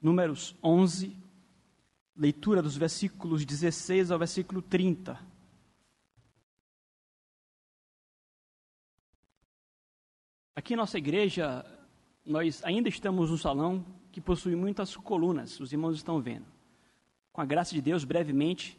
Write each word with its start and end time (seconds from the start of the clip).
Números 0.00 0.56
11, 0.62 1.14
leitura 2.16 2.62
dos 2.62 2.76
versículos 2.76 3.44
16 3.44 4.10
ao 4.10 4.18
versículo 4.18 4.62
30. 4.62 5.20
Aqui 10.56 10.74
em 10.74 10.76
nossa 10.76 10.96
igreja, 10.96 11.64
nós 12.24 12.64
ainda 12.64 12.88
estamos 12.88 13.30
num 13.30 13.36
salão 13.36 13.84
que 14.10 14.20
possui 14.20 14.56
muitas 14.56 14.96
colunas, 14.96 15.60
os 15.60 15.72
irmãos 15.72 15.96
estão 15.96 16.20
vendo. 16.20 16.46
Com 17.32 17.40
a 17.40 17.46
graça 17.46 17.74
de 17.74 17.80
Deus, 17.80 18.04
brevemente, 18.04 18.78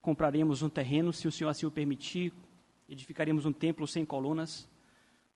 compraremos 0.00 0.62
um 0.62 0.68
terreno, 0.68 1.12
se 1.12 1.26
o 1.26 1.32
Senhor 1.32 1.50
assim 1.50 1.66
o 1.66 1.70
permitir, 1.70 2.32
edificaremos 2.88 3.46
um 3.46 3.52
templo 3.52 3.86
sem 3.86 4.04
colunas, 4.04 4.68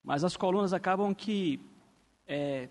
mas 0.02 0.22
as 0.22 0.36
colunas 0.36 0.72
acabam 0.72 1.14
que 1.14 1.60
é, 2.26 2.68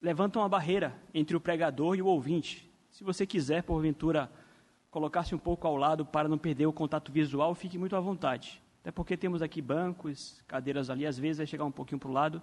levantam 0.00 0.42
uma 0.42 0.48
barreira 0.48 0.94
entre 1.12 1.36
o 1.36 1.40
pregador 1.40 1.96
e 1.96 2.02
o 2.02 2.06
ouvinte. 2.06 2.70
Se 2.90 3.02
você 3.02 3.26
quiser, 3.26 3.62
porventura, 3.62 4.30
colocar-se 4.90 5.34
um 5.34 5.38
pouco 5.38 5.66
ao 5.66 5.76
lado 5.76 6.04
para 6.04 6.28
não 6.28 6.38
perder 6.38 6.66
o 6.66 6.72
contato 6.72 7.10
visual, 7.10 7.54
fique 7.54 7.76
muito 7.76 7.96
à 7.96 8.00
vontade. 8.00 8.62
Até 8.80 8.92
porque 8.92 9.16
temos 9.16 9.42
aqui 9.42 9.62
bancos, 9.62 10.42
cadeiras 10.46 10.90
ali, 10.90 11.06
às 11.06 11.18
vezes 11.18 11.38
vai 11.38 11.46
chegar 11.46 11.64
um 11.64 11.72
pouquinho 11.72 11.98
para 11.98 12.10
o 12.10 12.12
lado. 12.12 12.42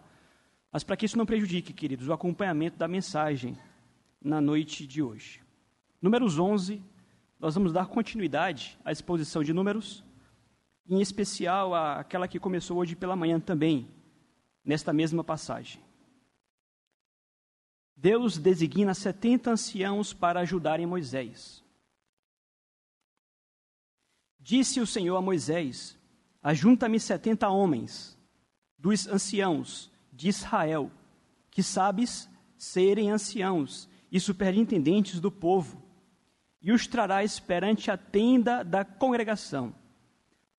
Mas 0.71 0.83
para 0.83 0.97
que 0.97 1.05
isso 1.05 1.17
não 1.17 1.25
prejudique, 1.25 1.71
queridos, 1.71 2.07
o 2.07 2.13
acompanhamento 2.13 2.77
da 2.77 2.87
mensagem 2.87 3.55
na 4.21 4.41
noite 4.41 4.87
de 4.87 5.01
hoje. 5.01 5.41
Números 6.01 6.39
11, 6.39 6.81
nós 7.39 7.55
vamos 7.55 7.71
dar 7.71 7.87
continuidade 7.87 8.77
à 8.83 8.91
exposição 8.91 9.43
de 9.43 9.53
números, 9.53 10.03
em 10.89 10.99
especial 10.99 11.73
àquela 11.73 12.27
que 12.27 12.39
começou 12.39 12.77
hoje 12.77 12.95
pela 12.95 13.15
manhã 13.15 13.39
também, 13.39 13.87
nesta 14.65 14.91
mesma 14.91 15.23
passagem. 15.23 15.81
Deus 18.01 18.39
designa 18.39 18.95
70 18.95 19.51
anciãos 19.51 20.11
para 20.11 20.39
ajudarem 20.39 20.87
Moisés. 20.87 21.63
Disse 24.39 24.81
o 24.81 24.87
Senhor 24.87 25.15
a 25.15 25.21
Moisés: 25.21 25.95
Ajunta-me 26.41 26.99
70 26.99 27.47
homens, 27.47 28.17
dos 28.75 29.05
anciãos 29.05 29.91
de 30.11 30.29
Israel, 30.29 30.91
que 31.51 31.61
sabes 31.61 32.27
serem 32.57 33.11
anciãos 33.11 33.87
e 34.11 34.19
superintendentes 34.19 35.19
do 35.19 35.31
povo, 35.31 35.79
e 36.59 36.71
os 36.71 36.87
trarás 36.87 37.39
perante 37.39 37.91
a 37.91 37.97
tenda 37.97 38.63
da 38.63 38.83
congregação, 38.83 39.75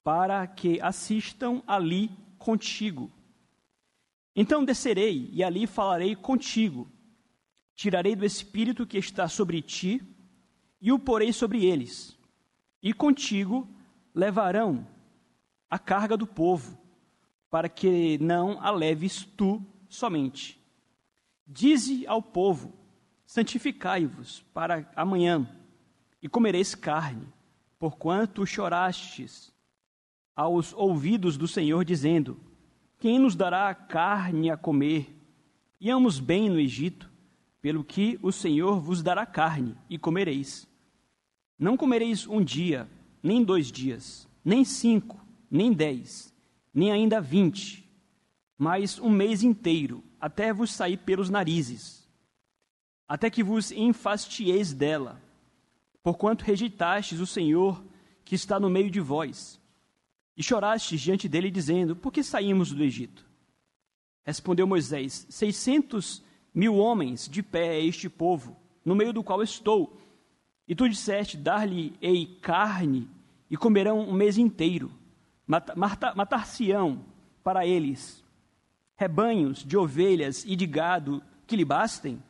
para 0.04 0.46
que 0.46 0.80
assistam 0.80 1.60
ali 1.66 2.08
contigo. 2.38 3.10
Então 4.36 4.64
descerei 4.64 5.28
e 5.32 5.42
ali 5.42 5.66
falarei 5.66 6.14
contigo 6.14 6.88
Tirarei 7.74 8.14
do 8.14 8.24
espírito 8.24 8.86
que 8.86 8.98
está 8.98 9.28
sobre 9.28 9.62
ti 9.62 10.02
e 10.80 10.90
o 10.92 10.98
porei 10.98 11.32
sobre 11.32 11.64
eles, 11.64 12.18
e 12.82 12.92
contigo 12.92 13.68
levarão 14.14 14.86
a 15.70 15.78
carga 15.78 16.16
do 16.16 16.26
povo, 16.26 16.76
para 17.48 17.68
que 17.68 18.18
não 18.18 18.60
a 18.60 18.70
leves 18.70 19.24
tu 19.24 19.64
somente. 19.88 20.60
Dize 21.46 22.06
ao 22.06 22.20
povo: 22.20 22.72
santificai-vos 23.24 24.44
para 24.52 24.90
amanhã, 24.96 25.48
e 26.20 26.28
comereis 26.28 26.74
carne, 26.74 27.26
porquanto 27.78 28.46
chorastes 28.46 29.52
aos 30.34 30.72
ouvidos 30.72 31.36
do 31.36 31.46
Senhor, 31.46 31.84
dizendo: 31.84 32.40
Quem 32.98 33.18
nos 33.18 33.36
dará 33.36 33.72
carne 33.74 34.50
a 34.50 34.56
comer? 34.56 35.16
Íamos 35.80 36.18
bem 36.18 36.48
no 36.48 36.58
Egito 36.58 37.11
pelo 37.62 37.84
que 37.84 38.18
o 38.20 38.32
Senhor 38.32 38.80
vos 38.80 39.02
dará 39.02 39.24
carne 39.24 39.76
e 39.88 39.96
comereis. 39.96 40.68
Não 41.56 41.76
comereis 41.76 42.26
um 42.26 42.42
dia, 42.42 42.90
nem 43.22 43.44
dois 43.44 43.70
dias, 43.70 44.28
nem 44.44 44.64
cinco, 44.64 45.24
nem 45.48 45.72
dez, 45.72 46.34
nem 46.74 46.90
ainda 46.90 47.20
vinte, 47.20 47.88
mas 48.58 48.98
um 48.98 49.08
mês 49.08 49.44
inteiro, 49.44 50.02
até 50.20 50.52
vos 50.52 50.72
sair 50.72 50.96
pelos 50.96 51.30
narizes, 51.30 52.08
até 53.06 53.30
que 53.30 53.44
vos 53.44 53.70
enfastieis 53.70 54.72
dela, 54.72 55.22
porquanto 56.02 56.44
rejeitastes 56.44 57.20
o 57.20 57.26
Senhor 57.26 57.84
que 58.24 58.34
está 58.34 58.58
no 58.58 58.68
meio 58.68 58.90
de 58.90 59.00
vós, 59.00 59.60
e 60.36 60.42
chorastes 60.42 61.00
diante 61.00 61.28
dele, 61.28 61.50
dizendo: 61.50 61.94
Por 61.94 62.12
que 62.12 62.24
saímos 62.24 62.72
do 62.72 62.82
Egito? 62.82 63.24
Respondeu 64.24 64.66
Moisés: 64.66 65.26
Seiscentos 65.28 66.24
mil 66.54 66.76
homens 66.76 67.28
de 67.28 67.42
pé 67.42 67.76
é 67.76 67.84
este 67.84 68.08
povo, 68.08 68.56
no 68.84 68.94
meio 68.94 69.12
do 69.12 69.22
qual 69.22 69.42
estou. 69.42 69.98
E 70.66 70.74
tu 70.74 70.88
disseste: 70.88 71.36
Dar-lhe-ei 71.36 72.26
carne, 72.40 73.08
e 73.50 73.56
comerão 73.56 74.00
um 74.00 74.12
mês 74.12 74.38
inteiro. 74.38 74.90
Matar-se-ão 75.46 77.04
para 77.42 77.66
eles 77.66 78.22
rebanhos 78.96 79.64
de 79.64 79.76
ovelhas 79.76 80.44
e 80.44 80.54
de 80.54 80.64
gado 80.64 81.22
que 81.46 81.56
lhe 81.56 81.64
bastem? 81.64 82.22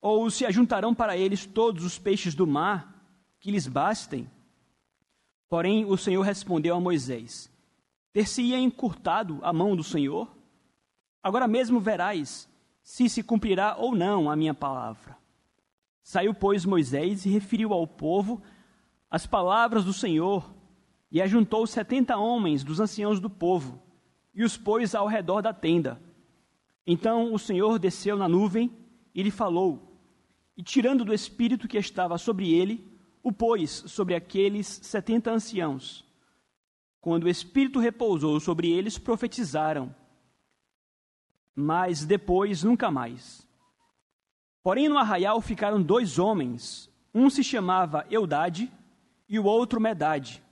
Ou 0.00 0.28
se 0.28 0.44
ajuntarão 0.44 0.94
para 0.94 1.16
eles 1.16 1.46
todos 1.46 1.84
os 1.84 1.98
peixes 1.98 2.34
do 2.34 2.46
mar 2.46 2.92
que 3.38 3.50
lhes 3.50 3.66
bastem? 3.66 4.28
Porém, 5.48 5.84
o 5.84 5.96
Senhor 5.96 6.22
respondeu 6.22 6.74
a 6.74 6.80
Moisés: 6.80 7.50
Ter-se-ia 8.12 8.58
encurtado 8.58 9.38
a 9.42 9.52
mão 9.52 9.76
do 9.76 9.84
Senhor? 9.84 10.28
Agora 11.22 11.48
mesmo 11.48 11.80
verás 11.80 12.48
se 12.84 13.08
se 13.08 13.22
cumprirá 13.22 13.76
ou 13.78 13.96
não 13.96 14.30
a 14.30 14.36
minha 14.36 14.52
palavra. 14.52 15.16
Saiu, 16.02 16.34
pois, 16.34 16.66
Moisés 16.66 17.24
e 17.24 17.30
referiu 17.30 17.72
ao 17.72 17.86
povo 17.86 18.42
as 19.10 19.26
palavras 19.26 19.84
do 19.84 19.92
Senhor, 19.92 20.52
e 21.10 21.22
ajuntou 21.22 21.66
setenta 21.66 22.16
homens 22.16 22.62
dos 22.62 22.80
anciãos 22.80 23.20
do 23.20 23.30
povo, 23.30 23.80
e 24.34 24.44
os 24.44 24.56
pôs 24.56 24.94
ao 24.94 25.06
redor 25.06 25.40
da 25.40 25.52
tenda. 25.52 26.00
Então 26.86 27.32
o 27.32 27.38
Senhor 27.38 27.78
desceu 27.78 28.18
na 28.18 28.28
nuvem 28.28 28.70
e 29.14 29.22
lhe 29.22 29.30
falou, 29.30 29.98
e 30.56 30.62
tirando 30.62 31.04
do 31.04 31.14
espírito 31.14 31.66
que 31.66 31.78
estava 31.78 32.18
sobre 32.18 32.52
ele, 32.52 32.86
o 33.22 33.32
pôs 33.32 33.84
sobre 33.86 34.14
aqueles 34.14 34.66
setenta 34.66 35.30
anciãos. 35.30 36.04
Quando 37.00 37.24
o 37.24 37.28
espírito 37.28 37.78
repousou 37.78 38.38
sobre 38.40 38.70
eles, 38.70 38.98
profetizaram 38.98 39.94
mas 41.54 42.04
depois 42.04 42.62
nunca 42.62 42.90
mais. 42.90 43.46
Porém, 44.62 44.88
no 44.88 44.98
arraial 44.98 45.40
ficaram 45.40 45.82
dois 45.82 46.18
homens, 46.18 46.90
um 47.14 47.28
se 47.28 47.44
chamava 47.44 48.06
Eudade 48.10 48.72
e 49.28 49.38
o 49.38 49.44
outro 49.44 49.80
Medade. 49.80 50.42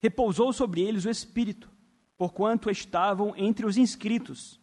Repousou 0.00 0.52
sobre 0.52 0.82
eles 0.82 1.04
o 1.04 1.10
Espírito, 1.10 1.70
porquanto 2.16 2.70
estavam 2.70 3.34
entre 3.36 3.66
os 3.66 3.76
inscritos, 3.76 4.60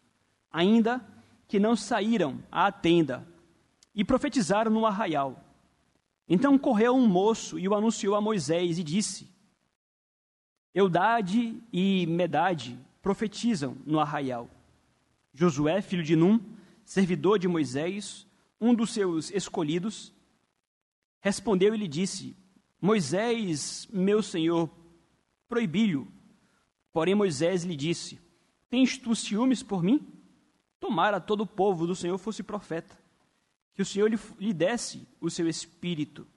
ainda 0.52 1.06
que 1.48 1.60
não 1.60 1.76
saíram 1.76 2.42
à 2.52 2.72
tenda, 2.72 3.28
e 3.94 4.06
profetizaram 4.06 4.72
no 4.72 4.86
arraial. 4.86 5.44
Então 6.30 6.58
correu 6.58 6.96
um 6.96 7.08
moço 7.08 7.60
e 7.60 7.68
o 7.68 7.76
anunciou 7.76 8.16
a 8.16 8.22
Moisés 8.22 8.80
e 8.80 8.84
disse: 8.84 9.28
Eudade 10.74 11.62
e 11.74 12.06
Medade 12.06 12.80
profetizam 13.02 13.76
no 13.86 14.00
arraial. 14.00 14.50
Josué, 15.34 15.82
filho 15.82 16.04
de 16.04 16.16
Num, 16.16 16.40
servidor 16.84 17.40
de 17.40 17.48
Moisés, 17.48 18.28
um 18.60 18.74
dos 18.74 18.92
seus 18.92 19.32
escolhidos, 19.32 20.14
respondeu 21.20 21.74
e 21.74 21.78
lhe 21.78 21.88
disse: 21.88 22.36
Moisés, 22.80 23.88
meu 23.92 24.22
senhor, 24.22 24.70
proibi-lhe. 25.48 26.06
Porém, 26.92 27.16
Moisés 27.16 27.64
lhe 27.64 27.76
disse: 27.76 28.20
Tens 28.70 28.98
tu 28.98 29.16
ciúmes 29.16 29.64
por 29.64 29.82
mim? 29.82 30.06
Tomara 30.80 31.22
todo 31.22 31.42
o 31.42 31.48
povo 31.48 31.86
do 31.86 31.96
Senhor 31.96 32.18
fosse 32.18 32.42
profeta, 32.42 32.98
que 33.74 33.82
o 33.82 33.86
Senhor 33.86 34.10
lhe, 34.10 34.20
lhe 34.40 34.54
desse 34.54 35.08
o 35.20 35.30
seu 35.30 35.48
espírito. 35.48 36.28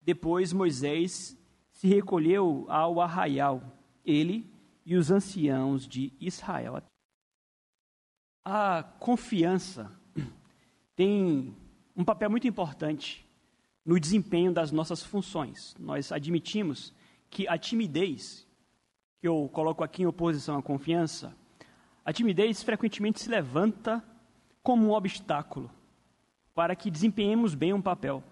Depois 0.00 0.52
Moisés 0.52 1.36
se 1.70 1.86
recolheu 1.86 2.64
ao 2.68 3.00
arraial, 3.00 3.62
ele 4.04 4.50
e 4.84 4.96
os 4.96 5.10
anciãos 5.10 5.86
de 5.86 6.12
Israel. 6.18 6.82
A 8.48 8.84
confiança 9.00 9.90
tem 10.94 11.52
um 11.96 12.04
papel 12.04 12.30
muito 12.30 12.46
importante 12.46 13.26
no 13.84 13.98
desempenho 13.98 14.52
das 14.52 14.70
nossas 14.70 15.02
funções. 15.02 15.74
Nós 15.80 16.12
admitimos 16.12 16.94
que 17.28 17.48
a 17.48 17.58
timidez, 17.58 18.46
que 19.18 19.26
eu 19.26 19.50
coloco 19.52 19.82
aqui 19.82 20.04
em 20.04 20.06
oposição 20.06 20.56
à 20.56 20.62
confiança, 20.62 21.36
a 22.04 22.12
timidez 22.12 22.62
frequentemente 22.62 23.20
se 23.20 23.28
levanta 23.28 24.00
como 24.62 24.86
um 24.86 24.92
obstáculo 24.92 25.68
para 26.54 26.76
que 26.76 26.88
desempenhemos 26.88 27.52
bem 27.52 27.72
um 27.72 27.82
papel. 27.82 28.22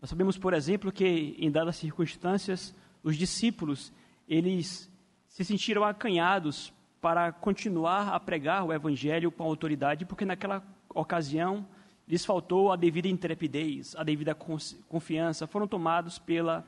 Nós 0.00 0.08
sabemos, 0.08 0.38
por 0.38 0.54
exemplo, 0.54 0.90
que 0.90 1.36
em 1.38 1.50
dadas 1.50 1.76
circunstâncias, 1.76 2.74
os 3.02 3.18
discípulos, 3.18 3.92
eles 4.26 4.90
se 5.28 5.44
sentiram 5.44 5.84
acanhados 5.84 6.72
para 7.06 7.30
continuar 7.30 8.08
a 8.08 8.18
pregar 8.18 8.64
o 8.64 8.72
evangelho 8.72 9.30
com 9.30 9.44
autoridade, 9.44 10.04
porque 10.04 10.24
naquela 10.24 10.60
ocasião 10.92 11.64
lhes 12.04 12.24
faltou 12.24 12.72
a 12.72 12.74
devida 12.74 13.06
intrepidez, 13.06 13.94
a 13.94 14.02
devida 14.02 14.34
confiança, 14.34 15.46
foram 15.46 15.68
tomados 15.68 16.18
pela, 16.18 16.66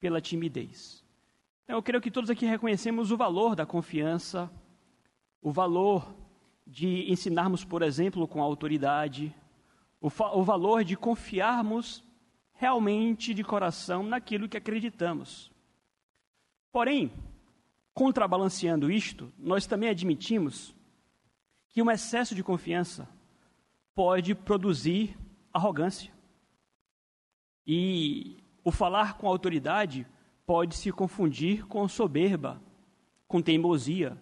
pela 0.00 0.20
timidez. 0.20 1.04
Então, 1.62 1.76
eu 1.76 1.82
creio 1.84 2.02
que 2.02 2.10
todos 2.10 2.30
aqui 2.30 2.44
reconhecemos 2.46 3.12
o 3.12 3.16
valor 3.16 3.54
da 3.54 3.64
confiança, 3.64 4.50
o 5.40 5.52
valor 5.52 6.12
de 6.66 7.08
ensinarmos, 7.08 7.64
por 7.64 7.82
exemplo, 7.82 8.26
com 8.26 8.42
autoridade, 8.42 9.32
o, 10.00 10.08
o 10.08 10.42
valor 10.42 10.82
de 10.82 10.96
confiarmos 10.96 12.02
realmente 12.54 13.32
de 13.32 13.44
coração 13.44 14.02
naquilo 14.02 14.48
que 14.48 14.56
acreditamos. 14.56 15.48
Porém, 16.72 17.12
contrabalanceando 17.94 18.90
isto, 18.90 19.32
nós 19.38 19.66
também 19.66 19.88
admitimos 19.88 20.74
que 21.68 21.80
um 21.80 21.90
excesso 21.90 22.34
de 22.34 22.42
confiança 22.42 23.08
pode 23.94 24.34
produzir 24.34 25.16
arrogância. 25.52 26.12
E 27.66 28.36
o 28.64 28.72
falar 28.72 29.16
com 29.16 29.28
autoridade 29.28 30.06
pode 30.44 30.74
se 30.76 30.90
confundir 30.90 31.64
com 31.66 31.88
soberba, 31.88 32.60
com 33.28 33.40
teimosia. 33.40 34.18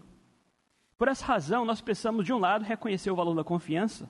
Por 0.99 1.09
essa 1.09 1.25
razão, 1.25 1.65
nós 1.65 1.81
precisamos, 1.81 2.25
de 2.25 2.33
um 2.33 2.39
lado, 2.39 2.65
reconhecer 2.65 3.11
o 3.11 3.17
valor 3.17 3.35
da 3.35 3.43
confiança, 3.43 4.09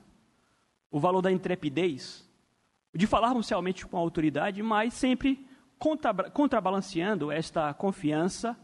o 0.91 0.99
valor 0.99 1.21
da 1.21 1.31
intrepidez, 1.31 2.29
de 2.93 3.07
falarmos 3.07 3.49
realmente 3.49 3.85
com 3.87 3.97
autoridade, 3.97 4.61
mas 4.61 4.93
sempre 4.93 5.47
contra, 5.79 6.29
contrabalanceando 6.29 7.31
esta 7.31 7.73
confiança 7.73 8.55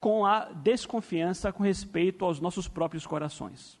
com 0.00 0.26
a 0.26 0.52
desconfiança 0.52 1.52
com 1.52 1.62
respeito 1.62 2.24
aos 2.24 2.40
nossos 2.40 2.68
próprios 2.68 3.06
corações. 3.06 3.80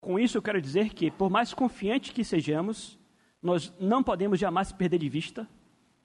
Com 0.00 0.18
isso, 0.18 0.38
eu 0.38 0.42
quero 0.42 0.60
dizer 0.60 0.94
que, 0.94 1.10
por 1.10 1.30
mais 1.30 1.52
confiante 1.52 2.12
que 2.12 2.24
sejamos, 2.24 2.98
nós 3.42 3.72
não 3.80 4.02
podemos 4.02 4.38
jamais 4.38 4.72
perder 4.72 4.98
de 4.98 5.08
vista 5.08 5.48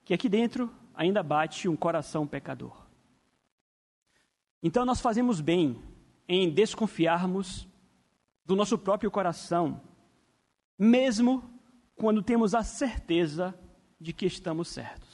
que 0.03 0.13
aqui 0.13 0.27
dentro 0.27 0.73
ainda 0.93 1.21
bate 1.21 1.67
um 1.67 1.75
coração 1.75 2.25
pecador. 2.25 2.87
Então, 4.63 4.85
nós 4.85 5.01
fazemos 5.01 5.39
bem 5.39 5.81
em 6.27 6.49
desconfiarmos 6.49 7.67
do 8.45 8.55
nosso 8.55 8.77
próprio 8.77 9.11
coração, 9.11 9.81
mesmo 10.77 11.43
quando 11.95 12.23
temos 12.23 12.55
a 12.55 12.63
certeza 12.63 13.57
de 13.99 14.13
que 14.13 14.25
estamos 14.25 14.67
certos. 14.67 15.10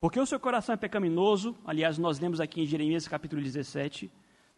Porque 0.00 0.18
o 0.18 0.24
seu 0.24 0.40
coração 0.40 0.72
é 0.72 0.78
pecaminoso, 0.78 1.54
aliás, 1.62 1.98
nós 1.98 2.18
lemos 2.18 2.40
aqui 2.40 2.62
em 2.62 2.66
Jeremias 2.66 3.06
capítulo 3.06 3.42
17, 3.42 4.10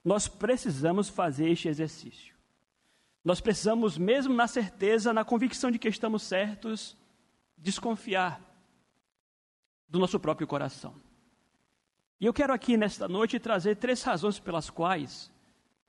nós 0.05 0.29
precisamos 0.29 1.09
fazer 1.09 1.51
este 1.51 1.67
exercício. 1.67 2.33
Nós 3.25 3.41
precisamos, 3.41 3.99
mesmo 3.99 4.33
na 4.33 4.47
certeza, 4.47 5.13
na 5.13 5.25
convicção 5.25 5.71
de 5.71 5.81
que 5.81 5.89
estamos 5.89 6.23
certos, 6.23 6.97
desconfiar 7.59 8.41
do 9.89 9.99
nosso 9.99 10.19
próprio 10.21 10.47
coração. 10.47 10.95
E 12.21 12.27
eu 12.27 12.33
quero 12.33 12.53
aqui 12.53 12.77
nesta 12.77 13.09
noite 13.09 13.41
trazer 13.41 13.77
três 13.77 14.01
razões 14.03 14.39
pelas 14.39 14.71
quais 14.71 15.33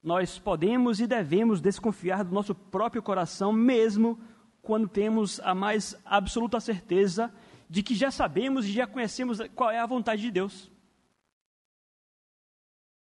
nós 0.02 0.40
podemos 0.40 1.00
e 1.00 1.06
devemos 1.06 1.62
desconfiar 1.62 2.24
do 2.24 2.34
nosso 2.34 2.56
próprio 2.56 3.04
coração, 3.04 3.54
mesmo 3.54 4.20
quando 4.64 4.88
temos 4.88 5.40
a 5.42 5.54
mais 5.54 5.96
absoluta 6.04 6.60
certeza 6.60 7.32
de 7.74 7.82
que 7.82 7.96
já 7.96 8.12
sabemos 8.12 8.68
e 8.68 8.72
já 8.72 8.86
conhecemos 8.86 9.40
qual 9.56 9.72
é 9.72 9.80
a 9.80 9.86
vontade 9.88 10.22
de 10.22 10.30
Deus. 10.30 10.72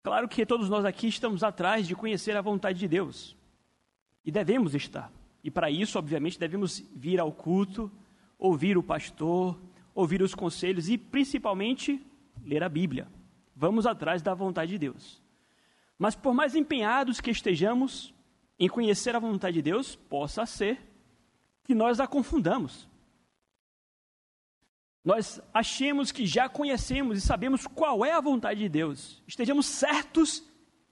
Claro 0.04 0.28
que 0.28 0.46
todos 0.46 0.68
nós 0.68 0.84
aqui 0.84 1.08
estamos 1.08 1.42
atrás 1.42 1.88
de 1.88 1.96
conhecer 1.96 2.36
a 2.36 2.42
vontade 2.42 2.78
de 2.78 2.86
Deus. 2.86 3.34
E 4.26 4.30
devemos 4.30 4.76
estar. 4.76 5.10
E 5.42 5.50
para 5.50 5.72
isso, 5.72 5.98
obviamente, 5.98 6.38
devemos 6.38 6.84
vir 6.94 7.18
ao 7.18 7.32
culto, 7.32 7.90
ouvir 8.38 8.78
o 8.78 8.84
pastor, 8.84 9.58
ouvir 9.96 10.22
os 10.22 10.36
conselhos 10.36 10.90
e, 10.90 10.98
principalmente, 10.98 12.06
ler 12.44 12.62
a 12.62 12.68
Bíblia. 12.68 13.08
Vamos 13.56 13.86
atrás 13.86 14.22
da 14.22 14.34
vontade 14.34 14.72
de 14.72 14.80
Deus. 14.80 15.24
Mas, 15.98 16.14
por 16.14 16.34
mais 16.34 16.56
empenhados 16.56 17.22
que 17.22 17.32
estejamos 17.32 18.14
em 18.60 18.68
conhecer 18.68 19.16
a 19.16 19.20
vontade 19.20 19.54
de 19.54 19.62
Deus, 19.62 19.96
possa 19.96 20.46
ser 20.46 20.78
que 21.64 21.74
nós 21.74 22.02
a 22.02 22.06
confundamos. 22.06 22.86
Nós 25.08 25.40
achemos 25.54 26.12
que 26.12 26.26
já 26.26 26.50
conhecemos 26.50 27.18
e 27.18 27.22
sabemos 27.22 27.66
qual 27.66 28.04
é 28.04 28.12
a 28.12 28.20
vontade 28.20 28.60
de 28.60 28.68
Deus. 28.68 29.24
Estejamos 29.26 29.66
certos 29.66 30.44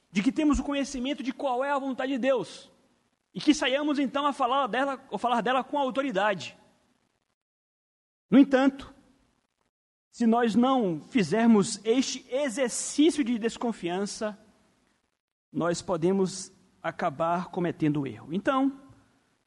de 0.10 0.24
que 0.24 0.32
temos 0.32 0.58
o 0.58 0.64
conhecimento 0.64 1.22
de 1.22 1.34
qual 1.34 1.66
é 1.66 1.70
a 1.70 1.78
vontade 1.78 2.14
de 2.14 2.18
Deus 2.18 2.72
e 3.34 3.42
que 3.42 3.54
saiamos 3.54 4.00
então 4.00 4.26
a 4.26 4.32
falar 4.32 4.68
dela, 4.68 5.06
a 5.12 5.18
falar 5.18 5.42
dela 5.42 5.66
com 5.66 5.78
autoridade. 5.78 6.58
No 8.30 8.40
entanto, 8.40 8.96
se 10.10 10.26
nós 10.26 10.56
não 10.56 11.02
fizermos 11.10 11.82
este 11.84 12.26
exercício 12.34 13.22
de 13.22 13.38
desconfiança, 13.38 14.40
nós 15.52 15.82
podemos 15.82 16.54
acabar 16.82 17.48
cometendo 17.50 18.08
erro. 18.08 18.30
Então, 18.32 18.80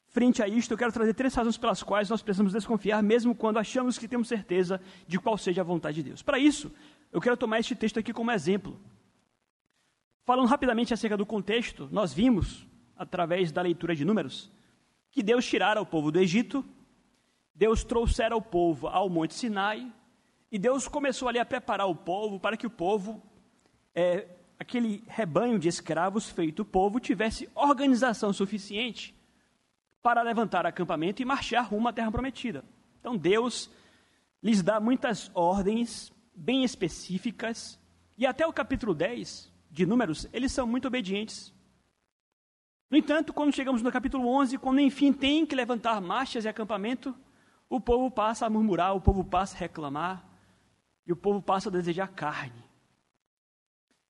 frente 0.09 0.41
a 0.41 0.47
isto, 0.47 0.71
eu 0.71 0.77
quero 0.77 0.91
trazer 0.91 1.13
três 1.13 1.33
razões 1.33 1.57
pelas 1.57 1.83
quais 1.83 2.09
nós 2.09 2.21
precisamos 2.21 2.53
desconfiar, 2.53 3.01
mesmo 3.01 3.35
quando 3.35 3.57
achamos 3.57 3.97
que 3.97 4.07
temos 4.07 4.27
certeza 4.27 4.81
de 5.07 5.19
qual 5.19 5.37
seja 5.37 5.61
a 5.61 5.63
vontade 5.63 6.01
de 6.01 6.09
Deus. 6.09 6.21
Para 6.21 6.39
isso, 6.39 6.71
eu 7.11 7.21
quero 7.21 7.37
tomar 7.37 7.59
este 7.59 7.75
texto 7.75 7.99
aqui 7.99 8.11
como 8.11 8.31
exemplo. 8.31 8.79
Falando 10.25 10.47
rapidamente 10.47 10.93
acerca 10.93 11.15
do 11.15 11.25
contexto, 11.25 11.87
nós 11.91 12.13
vimos 12.13 12.67
através 12.95 13.51
da 13.51 13.61
leitura 13.61 13.95
de 13.95 14.03
Números, 14.03 14.51
que 15.11 15.23
Deus 15.23 15.45
tirara 15.45 15.81
o 15.81 15.85
povo 15.85 16.11
do 16.11 16.19
Egito, 16.19 16.65
Deus 17.55 17.83
trouxera 17.83 18.35
o 18.35 18.41
povo 18.41 18.87
ao 18.87 19.09
Monte 19.09 19.33
Sinai, 19.33 19.91
e 20.51 20.57
Deus 20.57 20.87
começou 20.87 21.27
ali 21.27 21.39
a 21.39 21.45
preparar 21.45 21.87
o 21.87 21.95
povo 21.95 22.39
para 22.39 22.57
que 22.57 22.65
o 22.65 22.69
povo, 22.69 23.21
é, 23.93 24.27
aquele 24.57 25.03
rebanho 25.07 25.59
de 25.59 25.67
escravos 25.67 26.29
feito 26.29 26.65
povo, 26.65 26.99
tivesse 26.99 27.47
organização 27.53 28.33
suficiente 28.33 29.18
para 30.01 30.21
levantar 30.21 30.65
acampamento 30.65 31.21
e 31.21 31.25
marchar 31.25 31.67
rumo 31.67 31.87
à 31.87 31.93
terra 31.93 32.11
prometida. 32.11 32.63
Então 32.99 33.17
Deus 33.17 33.69
lhes 34.41 34.61
dá 34.61 34.79
muitas 34.79 35.29
ordens 35.33 36.11
bem 36.33 36.63
específicas, 36.63 37.77
e 38.17 38.25
até 38.25 38.47
o 38.47 38.53
capítulo 38.53 38.93
10 38.93 39.51
de 39.69 39.85
Números, 39.85 40.27
eles 40.31 40.51
são 40.51 40.65
muito 40.65 40.87
obedientes. 40.87 41.53
No 42.89 42.97
entanto, 42.97 43.33
quando 43.33 43.53
chegamos 43.53 43.81
no 43.81 43.91
capítulo 43.91 44.27
11, 44.27 44.57
quando 44.57 44.79
enfim 44.79 45.13
tem 45.13 45.45
que 45.45 45.55
levantar 45.55 46.01
marchas 46.01 46.45
e 46.45 46.47
acampamento, 46.47 47.15
o 47.69 47.79
povo 47.79 48.09
passa 48.09 48.45
a 48.45 48.49
murmurar, 48.49 48.95
o 48.95 49.01
povo 49.01 49.23
passa 49.23 49.55
a 49.55 49.59
reclamar, 49.59 50.25
e 51.05 51.11
o 51.11 51.15
povo 51.15 51.41
passa 51.41 51.69
a 51.69 51.71
desejar 51.71 52.07
carne. 52.07 52.63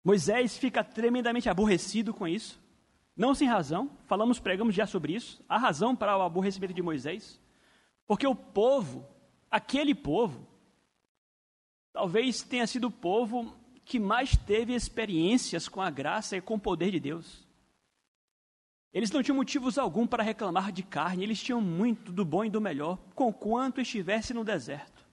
Moisés 0.04 0.58
fica 0.58 0.84
tremendamente 0.84 1.50
aborrecido 1.50 2.14
com 2.14 2.28
isso, 2.28 2.62
não 3.20 3.36
sem 3.36 3.50
razão, 3.50 3.92
falamos, 4.06 4.40
pregamos 4.40 4.74
já 4.74 4.88
sobre 4.88 5.14
isso, 5.14 5.44
há 5.50 5.58
razão 5.58 5.94
para 5.94 6.18
o 6.18 6.22
aborrecimento 6.22 6.74
de 6.74 6.82
Moisés, 6.82 7.38
porque 8.08 8.26
o 8.26 8.34
povo, 8.34 9.06
aquele 9.52 9.94
povo, 9.94 10.48
talvez 11.92 12.42
tenha 12.42 12.66
sido 12.66 12.88
o 12.88 12.92
povo 12.92 13.54
que 13.84 14.00
mais 14.00 14.38
teve 14.38 14.74
experiências 14.74 15.68
com 15.68 15.82
a 15.82 15.90
graça 15.90 16.38
e 16.38 16.42
com 16.42 16.54
o 16.54 16.60
poder 16.60 16.92
de 16.92 17.00
Deus. 17.02 17.46
Eles 18.94 19.12
não 19.12 19.22
tinham 19.22 19.36
motivos 19.36 19.78
algum 19.78 20.08
para 20.08 20.24
reclamar 20.24 20.72
de 20.72 20.82
carne, 20.82 21.26
eles 21.26 21.44
tinham 21.44 21.60
muito 21.60 22.14
do 22.14 22.24
bom 22.24 22.46
e 22.46 22.50
do 22.50 22.62
melhor, 22.62 22.98
conquanto 23.14 23.82
estivesse 23.82 24.34
no 24.34 24.46
deserto. 24.46 25.06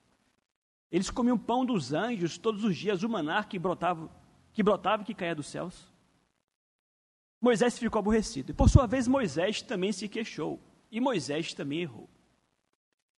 Eles 0.93 1.11
comiam 1.11 1.37
pão 1.37 1.67
dos 1.67 1.93
anjos 1.93 2.39
todos 2.39 2.63
os 2.63 2.77
dias, 2.77 3.03
o 3.03 3.09
maná 3.09 3.43
que 3.43 3.59
brotava, 3.59 4.09
que 4.53 4.63
brotava 4.63 5.03
e 5.03 5.07
que 5.07 5.15
caía 5.15 5.35
dos 5.35 5.49
céus. 5.49 5.96
Moisés 7.47 7.79
ficou 7.79 8.01
aborrecido. 8.01 8.51
E 8.51 8.53
por 8.53 8.69
sua 8.69 8.89
vez, 8.89 9.07
Moisés 9.07 9.63
também 9.63 9.93
se 9.93 10.09
queixou. 10.09 10.61
E 10.91 11.01
Moisés 11.01 11.55
também 11.55 11.83
errou. 11.83 12.11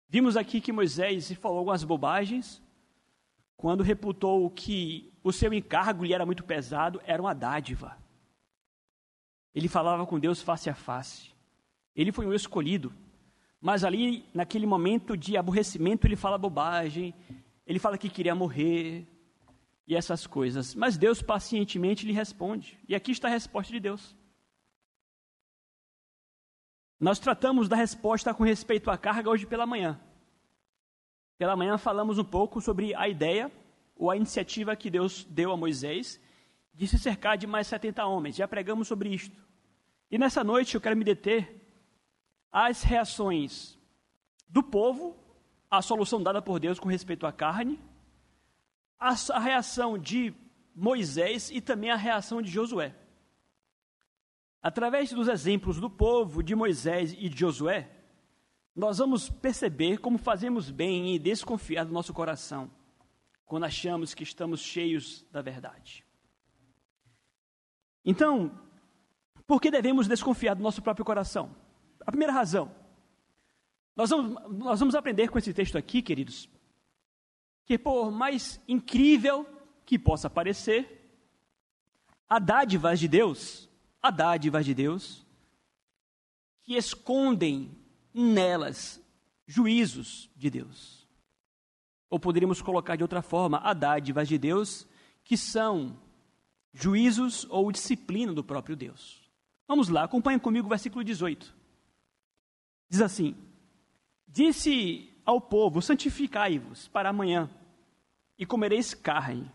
Vimos 0.06 0.36
aqui 0.36 0.60
que 0.60 0.70
Moisés 0.70 1.32
falou 1.32 1.60
algumas 1.60 1.82
bobagens 1.82 2.62
quando 3.56 3.82
reputou 3.82 4.50
que 4.50 5.10
o 5.24 5.32
seu 5.32 5.50
encargo 5.54 6.04
lhe 6.04 6.12
era 6.12 6.26
muito 6.26 6.44
pesado, 6.44 7.00
era 7.06 7.22
uma 7.22 7.34
dádiva. 7.34 7.96
Ele 9.54 9.66
falava 9.66 10.04
com 10.06 10.20
Deus 10.20 10.42
face 10.42 10.68
a 10.68 10.74
face. 10.74 11.30
Ele 11.96 12.12
foi 12.12 12.26
o 12.26 12.34
escolhido. 12.34 12.92
Mas 13.58 13.82
ali, 13.82 14.26
naquele 14.34 14.66
momento 14.66 15.16
de 15.16 15.38
aborrecimento, 15.38 16.06
ele 16.06 16.16
fala 16.16 16.36
bobagem, 16.36 17.14
ele 17.66 17.78
fala 17.78 17.96
que 17.96 18.10
queria 18.10 18.34
morrer 18.34 19.08
e 19.86 19.96
essas 19.96 20.26
coisas. 20.26 20.74
Mas 20.74 20.98
Deus 20.98 21.22
pacientemente 21.22 22.04
lhe 22.04 22.12
responde. 22.12 22.78
E 22.86 22.94
aqui 22.94 23.10
está 23.10 23.28
a 23.28 23.30
resposta 23.30 23.72
de 23.72 23.80
Deus. 23.80 24.17
Nós 27.00 27.18
tratamos 27.18 27.68
da 27.68 27.76
resposta 27.76 28.34
com 28.34 28.42
respeito 28.42 28.90
à 28.90 28.98
carga 28.98 29.30
hoje 29.30 29.46
pela 29.46 29.66
manhã. 29.66 30.00
Pela 31.36 31.54
manhã 31.54 31.78
falamos 31.78 32.18
um 32.18 32.24
pouco 32.24 32.60
sobre 32.60 32.92
a 32.94 33.08
ideia 33.08 33.52
ou 33.96 34.10
a 34.10 34.16
iniciativa 34.16 34.74
que 34.74 34.90
Deus 34.90 35.24
deu 35.24 35.52
a 35.52 35.56
Moisés 35.56 36.20
de 36.74 36.88
se 36.88 36.98
cercar 36.98 37.38
de 37.38 37.46
mais 37.46 37.68
70 37.68 38.04
homens. 38.04 38.36
Já 38.36 38.48
pregamos 38.48 38.88
sobre 38.88 39.10
isto. 39.10 39.46
E 40.10 40.18
nessa 40.18 40.42
noite 40.42 40.74
eu 40.74 40.80
quero 40.80 40.96
me 40.96 41.04
deter 41.04 41.64
as 42.50 42.82
reações 42.82 43.78
do 44.48 44.62
povo, 44.62 45.16
a 45.70 45.80
solução 45.80 46.20
dada 46.20 46.42
por 46.42 46.58
Deus 46.58 46.80
com 46.80 46.88
respeito 46.88 47.26
à 47.26 47.32
carne, 47.32 47.78
a 48.98 49.38
reação 49.38 49.96
de 49.96 50.34
Moisés 50.74 51.50
e 51.50 51.60
também 51.60 51.90
a 51.90 51.96
reação 51.96 52.42
de 52.42 52.50
Josué. 52.50 52.94
Através 54.62 55.12
dos 55.12 55.28
exemplos 55.28 55.78
do 55.78 55.88
povo, 55.88 56.42
de 56.42 56.54
Moisés 56.54 57.12
e 57.12 57.28
de 57.28 57.38
Josué, 57.38 57.90
nós 58.74 58.98
vamos 58.98 59.28
perceber 59.28 59.98
como 59.98 60.18
fazemos 60.18 60.70
bem 60.70 61.14
em 61.14 61.20
desconfiar 61.20 61.84
do 61.84 61.92
nosso 61.92 62.12
coração 62.12 62.70
quando 63.44 63.64
achamos 63.64 64.14
que 64.14 64.22
estamos 64.22 64.60
cheios 64.60 65.24
da 65.32 65.40
verdade. 65.40 66.04
Então, 68.04 68.58
por 69.46 69.60
que 69.60 69.70
devemos 69.70 70.06
desconfiar 70.06 70.54
do 70.54 70.62
nosso 70.62 70.82
próprio 70.82 71.04
coração? 71.04 71.54
A 72.06 72.10
primeira 72.10 72.32
razão. 72.32 72.70
Nós 73.96 74.10
vamos, 74.10 74.58
nós 74.58 74.78
vamos 74.78 74.94
aprender 74.94 75.28
com 75.28 75.38
esse 75.38 75.52
texto 75.52 75.76
aqui, 75.76 76.02
queridos, 76.02 76.48
que 77.64 77.76
por 77.76 78.10
mais 78.10 78.60
incrível 78.68 79.44
que 79.84 79.98
possa 79.98 80.30
parecer, 80.30 81.10
há 82.28 82.38
dádivas 82.38 83.00
de 83.00 83.08
Deus, 83.08 83.67
há 84.02 84.10
dádivas 84.10 84.64
de 84.64 84.74
Deus, 84.74 85.26
que 86.62 86.74
escondem 86.74 87.70
nelas 88.12 89.00
juízos 89.46 90.30
de 90.36 90.50
Deus. 90.50 91.08
Ou 92.10 92.18
poderíamos 92.18 92.62
colocar 92.62 92.96
de 92.96 93.02
outra 93.02 93.22
forma, 93.22 93.58
há 93.58 93.72
dádivas 93.72 94.28
de 94.28 94.38
Deus 94.38 94.86
que 95.24 95.36
são 95.36 95.98
juízos 96.72 97.46
ou 97.50 97.70
disciplina 97.72 98.32
do 98.32 98.44
próprio 98.44 98.76
Deus. 98.76 99.28
Vamos 99.66 99.88
lá, 99.88 100.04
acompanhe 100.04 100.38
comigo 100.38 100.66
o 100.66 100.70
versículo 100.70 101.04
18. 101.04 101.54
Diz 102.88 103.00
assim: 103.02 103.36
Disse 104.26 105.12
ao 105.24 105.40
povo: 105.40 105.82
Santificai-vos 105.82 106.88
para 106.88 107.10
amanhã, 107.10 107.50
e 108.38 108.46
comereis 108.46 108.94
carne. 108.94 109.50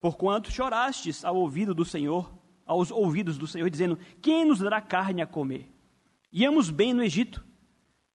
Porquanto 0.00 0.50
chorastes 0.50 1.24
ao 1.24 1.36
ouvido 1.36 1.74
do 1.74 1.84
Senhor, 1.84 2.37
aos 2.68 2.92
ouvidos 2.92 3.38
do 3.38 3.46
Senhor, 3.46 3.68
dizendo: 3.68 3.98
Quem 4.22 4.44
nos 4.44 4.60
dará 4.60 4.80
carne 4.80 5.22
a 5.22 5.26
comer? 5.26 5.68
Íamos 6.30 6.70
bem 6.70 6.92
no 6.92 7.02
Egito, 7.02 7.44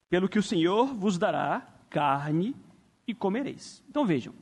pelo 0.08 0.30
que 0.30 0.38
o 0.40 0.44
Senhor 0.44 0.94
vos 0.94 1.18
dará 1.18 1.68
carne 1.90 2.56
e 3.08 3.14
comereis. 3.14 3.84
Então 3.90 4.06
vejam, 4.06 4.34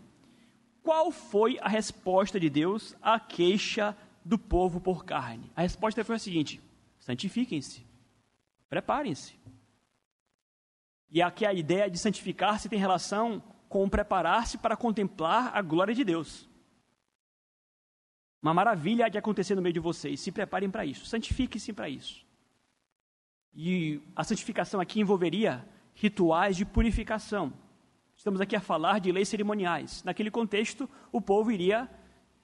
qual 0.83 1.11
foi 1.11 1.57
a 1.61 1.69
resposta 1.69 2.39
de 2.39 2.49
Deus 2.49 2.95
à 3.01 3.19
queixa 3.19 3.95
do 4.23 4.37
povo 4.37 4.81
por 4.81 5.05
carne? 5.05 5.49
A 5.55 5.61
resposta 5.61 6.03
foi 6.03 6.17
a 6.17 6.19
seguinte: 6.19 6.61
santifiquem-se, 6.99 7.85
preparem-se. 8.69 9.39
E 11.09 11.21
aqui 11.21 11.45
a 11.45 11.53
ideia 11.53 11.89
de 11.89 11.97
santificar-se 11.97 12.69
tem 12.69 12.79
relação 12.79 13.41
com 13.67 13.87
preparar-se 13.87 14.57
para 14.57 14.75
contemplar 14.75 15.51
a 15.55 15.61
glória 15.61 15.95
de 15.95 16.03
Deus. 16.03 16.49
Uma 18.41 18.53
maravilha 18.53 19.05
há 19.05 19.09
de 19.09 19.17
acontecer 19.17 19.53
no 19.55 19.61
meio 19.61 19.73
de 19.73 19.79
vocês. 19.79 20.19
Se 20.19 20.31
preparem 20.31 20.69
para 20.69 20.85
isso, 20.85 21.05
santifiquem-se 21.05 21.71
para 21.73 21.87
isso. 21.87 22.25
E 23.53 24.01
a 24.15 24.23
santificação 24.23 24.79
aqui 24.79 24.99
envolveria 24.99 25.63
rituais 25.93 26.55
de 26.57 26.65
purificação. 26.65 27.53
Estamos 28.15 28.41
aqui 28.41 28.55
a 28.55 28.61
falar 28.61 28.99
de 28.99 29.11
leis 29.11 29.29
cerimoniais. 29.29 30.03
Naquele 30.03 30.31
contexto, 30.31 30.89
o 31.11 31.21
povo 31.21 31.51
iria 31.51 31.89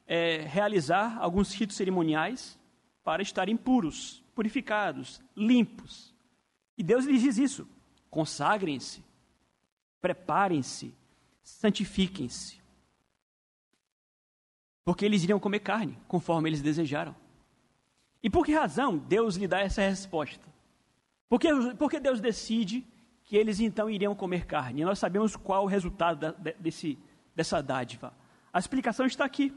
é, 0.06 0.46
realizar 0.48 1.18
alguns 1.20 1.54
ritos 1.54 1.76
cerimoniais 1.76 2.60
para 3.04 3.22
estarem 3.22 3.58
puros, 3.58 4.24
purificados, 4.36 5.22
limpos. 5.36 6.14
E 6.78 6.84
Deus 6.84 7.06
lhes 7.06 7.22
diz 7.22 7.38
isso: 7.38 7.68
consagrem-se, 8.10 9.04
preparem-se, 10.02 10.94
santifiquem-se. 11.42 12.62
Porque 14.88 15.04
eles 15.04 15.22
iriam 15.22 15.38
comer 15.38 15.60
carne, 15.60 16.00
conforme 16.08 16.48
eles 16.48 16.62
desejaram. 16.62 17.14
E 18.24 18.30
por 18.30 18.46
que 18.46 18.54
razão 18.54 18.98
Deus 18.98 19.36
lhe 19.36 19.46
dá 19.46 19.60
essa 19.60 19.82
resposta? 19.82 20.48
Porque, 21.28 21.50
porque 21.78 22.00
Deus 22.00 22.22
decide 22.22 22.88
que 23.26 23.36
eles 23.36 23.60
então 23.60 23.90
iriam 23.90 24.16
comer 24.16 24.46
carne. 24.46 24.82
E 24.82 24.86
nós 24.86 24.98
sabemos 24.98 25.36
qual 25.36 25.66
o 25.66 25.68
resultado 25.68 26.20
da, 26.22 26.54
desse, 26.54 26.98
dessa 27.36 27.62
dádiva. 27.62 28.14
A 28.54 28.60
explicação 28.60 29.06
está 29.06 29.26
aqui. 29.26 29.54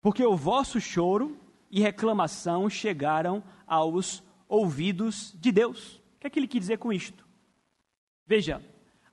Porque 0.00 0.24
o 0.24 0.36
vosso 0.36 0.80
choro 0.80 1.36
e 1.68 1.80
reclamação 1.80 2.70
chegaram 2.70 3.42
aos 3.66 4.22
ouvidos 4.48 5.34
de 5.40 5.50
Deus. 5.50 5.96
O 6.14 6.20
que 6.20 6.28
é 6.28 6.30
que 6.30 6.38
ele 6.38 6.46
quer 6.46 6.60
dizer 6.60 6.78
com 6.78 6.92
isto? 6.92 7.26
Veja, 8.24 8.64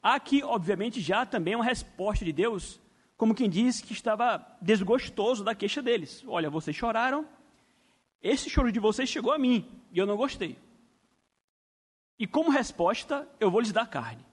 aqui, 0.03 0.43
obviamente, 0.43 1.01
já 1.01 1.25
também 1.25 1.55
uma 1.55 1.65
resposta 1.65 2.23
de 2.23 2.31
Deus, 2.31 2.79
como 3.23 3.33
quem 3.33 3.49
diz 3.49 3.79
que 3.79 3.93
estava 3.93 4.45
desgostoso 4.61 5.45
da 5.45 5.55
queixa 5.55 5.81
deles. 5.81 6.21
Olha, 6.27 6.49
vocês 6.49 6.75
choraram, 6.75 7.25
esse 8.21 8.49
choro 8.49 8.69
de 8.69 8.81
vocês 8.81 9.07
chegou 9.07 9.31
a 9.31 9.37
mim 9.37 9.65
e 9.93 9.97
eu 9.97 10.05
não 10.05 10.17
gostei. 10.17 10.59
E 12.19 12.27
como 12.27 12.49
resposta, 12.49 13.25
eu 13.39 13.49
vou 13.49 13.61
lhes 13.61 13.71
dar 13.71 13.87
carne. 13.87 14.25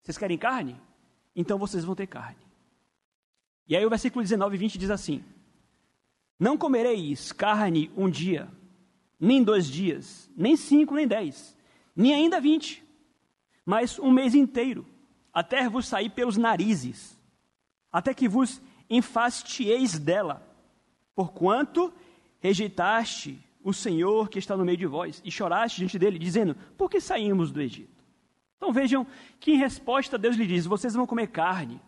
Vocês 0.00 0.16
querem 0.16 0.38
carne? 0.38 0.80
Então 1.36 1.58
vocês 1.58 1.84
vão 1.84 1.94
ter 1.94 2.06
carne. 2.06 2.40
E 3.68 3.76
aí 3.76 3.84
o 3.84 3.90
versículo 3.90 4.22
19 4.22 4.54
e 4.54 4.58
20 4.58 4.78
diz 4.78 4.90
assim: 4.90 5.22
Não 6.38 6.56
comereis 6.56 7.32
carne 7.32 7.90
um 7.94 8.08
dia, 8.08 8.48
nem 9.20 9.44
dois 9.44 9.66
dias, 9.66 10.30
nem 10.34 10.56
cinco, 10.56 10.94
nem 10.94 11.06
dez, 11.06 11.54
nem 11.94 12.14
ainda 12.14 12.40
vinte, 12.40 12.82
mas 13.62 13.98
um 13.98 14.10
mês 14.10 14.34
inteiro, 14.34 14.86
até 15.30 15.68
vos 15.68 15.86
sair 15.86 16.08
pelos 16.08 16.38
narizes, 16.38 17.19
até 17.92 18.14
que 18.14 18.28
vos 18.28 18.60
enfastieis 18.88 19.98
dela, 19.98 20.46
porquanto 21.14 21.92
rejeitaste 22.40 23.38
o 23.62 23.72
Senhor 23.72 24.28
que 24.28 24.38
está 24.38 24.56
no 24.56 24.64
meio 24.64 24.78
de 24.78 24.86
vós, 24.86 25.20
e 25.24 25.30
choraste 25.30 25.78
diante 25.78 25.98
dele, 25.98 26.18
dizendo: 26.18 26.54
Por 26.76 26.90
que 26.90 27.00
saímos 27.00 27.50
do 27.50 27.60
Egito? 27.60 28.02
Então 28.56 28.72
vejam 28.72 29.06
que 29.38 29.52
em 29.52 29.58
resposta 29.58 30.18
Deus 30.18 30.36
lhe 30.36 30.46
diz: 30.46 30.66
Vocês 30.66 30.94
vão 30.94 31.06
comer 31.06 31.28
carne 31.28 31.80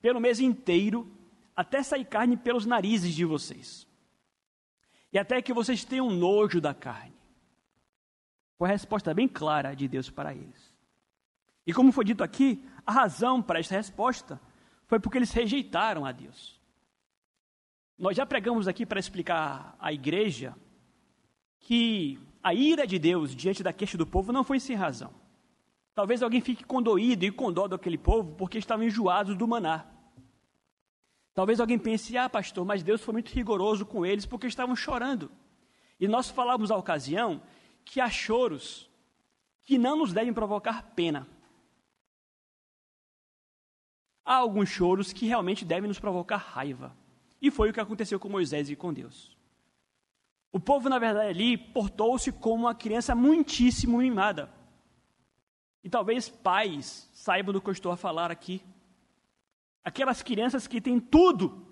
pelo 0.00 0.20
mês 0.20 0.40
inteiro, 0.40 1.10
até 1.54 1.82
sair 1.82 2.04
carne 2.04 2.36
pelos 2.36 2.66
narizes 2.66 3.14
de 3.14 3.24
vocês, 3.24 3.86
e 5.12 5.18
até 5.18 5.40
que 5.40 5.52
vocês 5.52 5.84
tenham 5.84 6.10
nojo 6.10 6.60
da 6.60 6.74
carne. 6.74 7.12
Foi 8.58 8.68
a 8.68 8.72
resposta 8.72 9.12
bem 9.12 9.26
clara 9.26 9.74
de 9.74 9.88
Deus 9.88 10.08
para 10.08 10.32
eles. 10.32 10.72
E 11.66 11.72
como 11.72 11.92
foi 11.92 12.04
dito 12.04 12.22
aqui, 12.22 12.64
a 12.86 12.92
razão 12.92 13.42
para 13.42 13.58
esta 13.58 13.74
resposta 13.74 14.40
foi 14.92 15.00
porque 15.00 15.16
eles 15.16 15.32
rejeitaram 15.32 16.04
a 16.04 16.12
Deus. 16.12 16.60
Nós 17.98 18.14
já 18.14 18.26
pregamos 18.26 18.68
aqui 18.68 18.84
para 18.84 19.00
explicar 19.00 19.74
à 19.78 19.90
igreja 19.90 20.54
que 21.60 22.20
a 22.42 22.52
ira 22.52 22.86
de 22.86 22.98
Deus 22.98 23.34
diante 23.34 23.62
da 23.62 23.72
queixa 23.72 23.96
do 23.96 24.06
povo 24.06 24.34
não 24.34 24.44
foi 24.44 24.60
sem 24.60 24.76
razão. 24.76 25.10
Talvez 25.94 26.22
alguém 26.22 26.42
fique 26.42 26.62
condoído 26.62 27.24
e 27.24 27.30
com 27.30 27.50
dó 27.50 27.66
daquele 27.66 27.96
povo 27.96 28.34
porque 28.34 28.58
estavam 28.58 28.84
enjoados 28.84 29.34
do 29.34 29.48
maná. 29.48 29.86
Talvez 31.32 31.58
alguém 31.58 31.78
pense, 31.78 32.14
ah, 32.18 32.28
pastor, 32.28 32.66
mas 32.66 32.82
Deus 32.82 33.00
foi 33.00 33.12
muito 33.12 33.30
rigoroso 33.30 33.86
com 33.86 34.04
eles 34.04 34.26
porque 34.26 34.46
estavam 34.46 34.76
chorando. 34.76 35.32
E 35.98 36.06
nós 36.06 36.28
falávamos 36.28 36.70
à 36.70 36.76
ocasião 36.76 37.40
que 37.82 37.98
há 37.98 38.10
choros 38.10 38.90
que 39.64 39.78
não 39.78 39.96
nos 39.96 40.12
devem 40.12 40.34
provocar 40.34 40.92
pena. 40.94 41.26
Há 44.24 44.36
alguns 44.36 44.68
choros 44.68 45.12
que 45.12 45.26
realmente 45.26 45.64
devem 45.64 45.88
nos 45.88 45.98
provocar 45.98 46.36
raiva. 46.36 46.96
E 47.40 47.50
foi 47.50 47.70
o 47.70 47.72
que 47.72 47.80
aconteceu 47.80 48.20
com 48.20 48.28
Moisés 48.28 48.70
e 48.70 48.76
com 48.76 48.92
Deus. 48.92 49.36
O 50.52 50.60
povo, 50.60 50.88
na 50.88 50.98
verdade, 50.98 51.30
ali 51.30 51.56
portou-se 51.56 52.30
como 52.30 52.64
uma 52.64 52.74
criança 52.74 53.14
muitíssimo 53.14 53.98
mimada. 53.98 54.52
E 55.82 55.90
talvez 55.90 56.28
pais 56.28 57.10
saibam 57.12 57.52
do 57.52 57.60
que 57.60 57.68
eu 57.68 57.72
estou 57.72 57.90
a 57.90 57.96
falar 57.96 58.30
aqui. 58.30 58.62
Aquelas 59.82 60.22
crianças 60.22 60.68
que 60.68 60.80
têm 60.80 61.00
tudo 61.00 61.66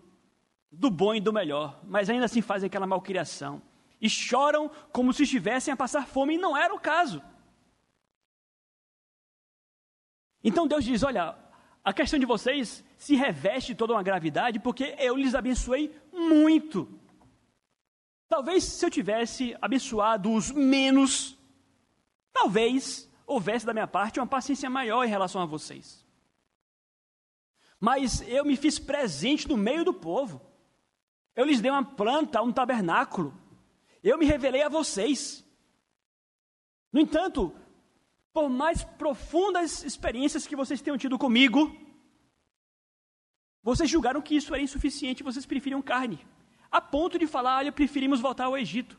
do 0.72 0.90
bom 0.90 1.14
e 1.14 1.20
do 1.20 1.32
melhor, 1.32 1.80
mas 1.84 2.08
ainda 2.10 2.24
assim 2.24 2.40
fazem 2.40 2.66
aquela 2.66 2.86
malcriação. 2.86 3.62
E 4.00 4.08
choram 4.08 4.70
como 4.92 5.12
se 5.12 5.24
estivessem 5.24 5.72
a 5.72 5.76
passar 5.76 6.06
fome, 6.06 6.34
e 6.34 6.38
não 6.38 6.56
era 6.56 6.74
o 6.74 6.80
caso. 6.80 7.22
Então 10.42 10.66
Deus 10.66 10.84
diz: 10.84 11.02
Olha, 11.02 11.36
a 11.82 11.92
questão 11.92 12.18
de 12.18 12.26
vocês 12.26 12.84
se 12.98 13.14
reveste 13.14 13.74
toda 13.74 13.94
uma 13.94 14.02
gravidade, 14.02 14.60
porque 14.60 14.94
eu 14.98 15.16
lhes 15.16 15.34
abençoei 15.34 15.94
muito. 16.12 16.88
Talvez 18.28 18.64
se 18.64 18.84
eu 18.84 18.90
tivesse 18.90 19.56
abençoado 19.60 20.32
os 20.32 20.50
menos, 20.50 21.36
talvez 22.32 23.10
houvesse 23.26 23.64
da 23.64 23.72
minha 23.72 23.86
parte 23.86 24.20
uma 24.20 24.26
paciência 24.26 24.68
maior 24.68 25.04
em 25.04 25.08
relação 25.08 25.40
a 25.40 25.46
vocês. 25.46 26.04
Mas 27.78 28.20
eu 28.28 28.44
me 28.44 28.56
fiz 28.56 28.78
presente 28.78 29.48
no 29.48 29.56
meio 29.56 29.84
do 29.84 29.94
povo. 29.94 30.40
Eu 31.34 31.46
lhes 31.46 31.60
dei 31.62 31.70
uma 31.70 31.84
planta, 31.84 32.42
um 32.42 32.52
tabernáculo. 32.52 33.34
Eu 34.02 34.18
me 34.18 34.26
revelei 34.26 34.62
a 34.62 34.68
vocês. 34.68 35.42
No 36.92 37.00
entanto, 37.00 37.54
por 38.32 38.48
mais 38.48 38.84
profundas 38.84 39.82
experiências 39.82 40.46
que 40.46 40.56
vocês 40.56 40.80
tenham 40.80 40.98
tido 40.98 41.18
comigo, 41.18 41.74
vocês 43.62 43.90
julgaram 43.90 44.22
que 44.22 44.36
isso 44.36 44.54
era 44.54 44.62
insuficiente, 44.62 45.22
vocês 45.22 45.44
preferiam 45.44 45.82
carne, 45.82 46.24
a 46.70 46.80
ponto 46.80 47.18
de 47.18 47.26
falar, 47.26 47.58
olha, 47.58 47.72
preferimos 47.72 48.20
voltar 48.20 48.44
ao 48.44 48.56
Egito, 48.56 48.98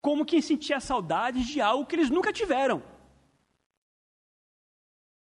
como 0.00 0.24
quem 0.24 0.40
sentia 0.40 0.80
saudades 0.80 1.46
de 1.46 1.60
algo 1.60 1.84
que 1.84 1.96
eles 1.96 2.10
nunca 2.10 2.32
tiveram. 2.32 2.82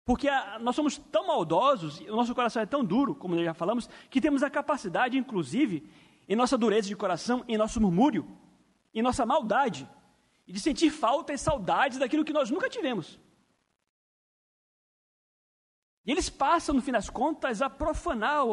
Porque 0.05 0.29
a, 0.29 0.59
nós 0.59 0.75
somos 0.75 0.99
tão 0.99 1.27
maldosos, 1.27 2.01
o 2.01 2.17
nosso 2.17 2.35
coração 2.35 2.63
é 2.63 2.67
tão 2.67 2.85
duro, 2.85 3.15
como 3.15 3.43
já 3.43 3.55
falamos, 3.55 3.89
que 4.11 4.21
temos 4.21 4.43
a 4.43 4.51
capacidade, 4.51 5.17
inclusive, 5.17 5.89
em 6.29 6.35
nossa 6.35 6.57
dureza 6.59 6.89
de 6.89 6.97
coração, 6.97 7.45
em 7.47 7.57
nosso 7.57 7.81
murmúrio, 7.81 8.27
em 8.95 9.03
nossa 9.03 9.25
maldade, 9.25 9.89
de 10.47 10.61
sentir 10.61 10.91
falta 10.91 11.33
e 11.33 11.39
saudades 11.39 11.99
daquilo 11.99 12.25
que 12.25 12.33
nós 12.33 12.51
nunca 12.51 12.69
tivemos. 12.69 13.19
E 16.05 16.11
eles 16.11 16.29
passam, 16.29 16.75
no 16.75 16.83
fim 16.83 16.93
das 16.93 17.09
contas, 17.09 17.63
a 17.63 17.71
profanar 17.71 18.45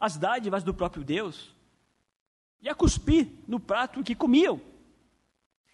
as 0.00 0.16
dádivas 0.16 0.64
do 0.64 0.74
próprio 0.74 1.04
Deus 1.04 1.54
e 2.60 2.68
a 2.68 2.74
cuspir 2.74 3.28
no 3.46 3.60
prato 3.60 4.02
que 4.02 4.14
comiam. 4.14 4.60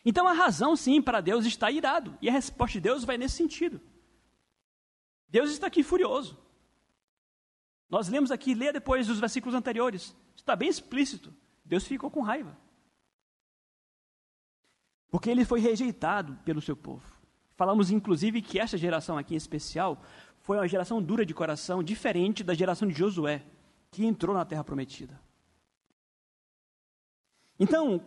Então 0.04 0.28
a 0.28 0.32
razão, 0.32 0.76
sim, 0.76 1.00
para 1.00 1.20
Deus 1.20 1.46
está 1.46 1.70
irado. 1.70 2.16
E 2.20 2.28
a 2.28 2.32
resposta 2.32 2.74
de 2.74 2.80
Deus 2.80 3.04
vai 3.04 3.16
nesse 3.16 3.36
sentido. 3.36 3.80
Deus 5.28 5.50
está 5.50 5.66
aqui 5.66 5.82
furioso. 5.82 6.38
Nós 7.88 8.08
lemos 8.08 8.30
aqui, 8.30 8.54
lê 8.54 8.70
depois 8.70 9.08
os 9.08 9.18
versículos 9.18 9.54
anteriores. 9.54 10.14
Está 10.36 10.54
bem 10.54 10.68
explícito. 10.68 11.32
Deus 11.64 11.86
ficou 11.86 12.10
com 12.10 12.20
raiva. 12.20 12.56
Porque 15.14 15.30
ele 15.30 15.44
foi 15.44 15.60
rejeitado 15.60 16.36
pelo 16.44 16.60
seu 16.60 16.76
povo. 16.76 17.06
Falamos, 17.54 17.92
inclusive, 17.92 18.42
que 18.42 18.58
esta 18.58 18.76
geração 18.76 19.16
aqui 19.16 19.34
em 19.34 19.36
especial 19.36 20.02
foi 20.40 20.56
uma 20.56 20.66
geração 20.66 21.00
dura 21.00 21.24
de 21.24 21.32
coração, 21.32 21.84
diferente 21.84 22.42
da 22.42 22.52
geração 22.52 22.88
de 22.88 22.94
Josué, 22.94 23.40
que 23.92 24.04
entrou 24.04 24.34
na 24.34 24.44
terra 24.44 24.64
prometida. 24.64 25.20
Então, 27.60 28.04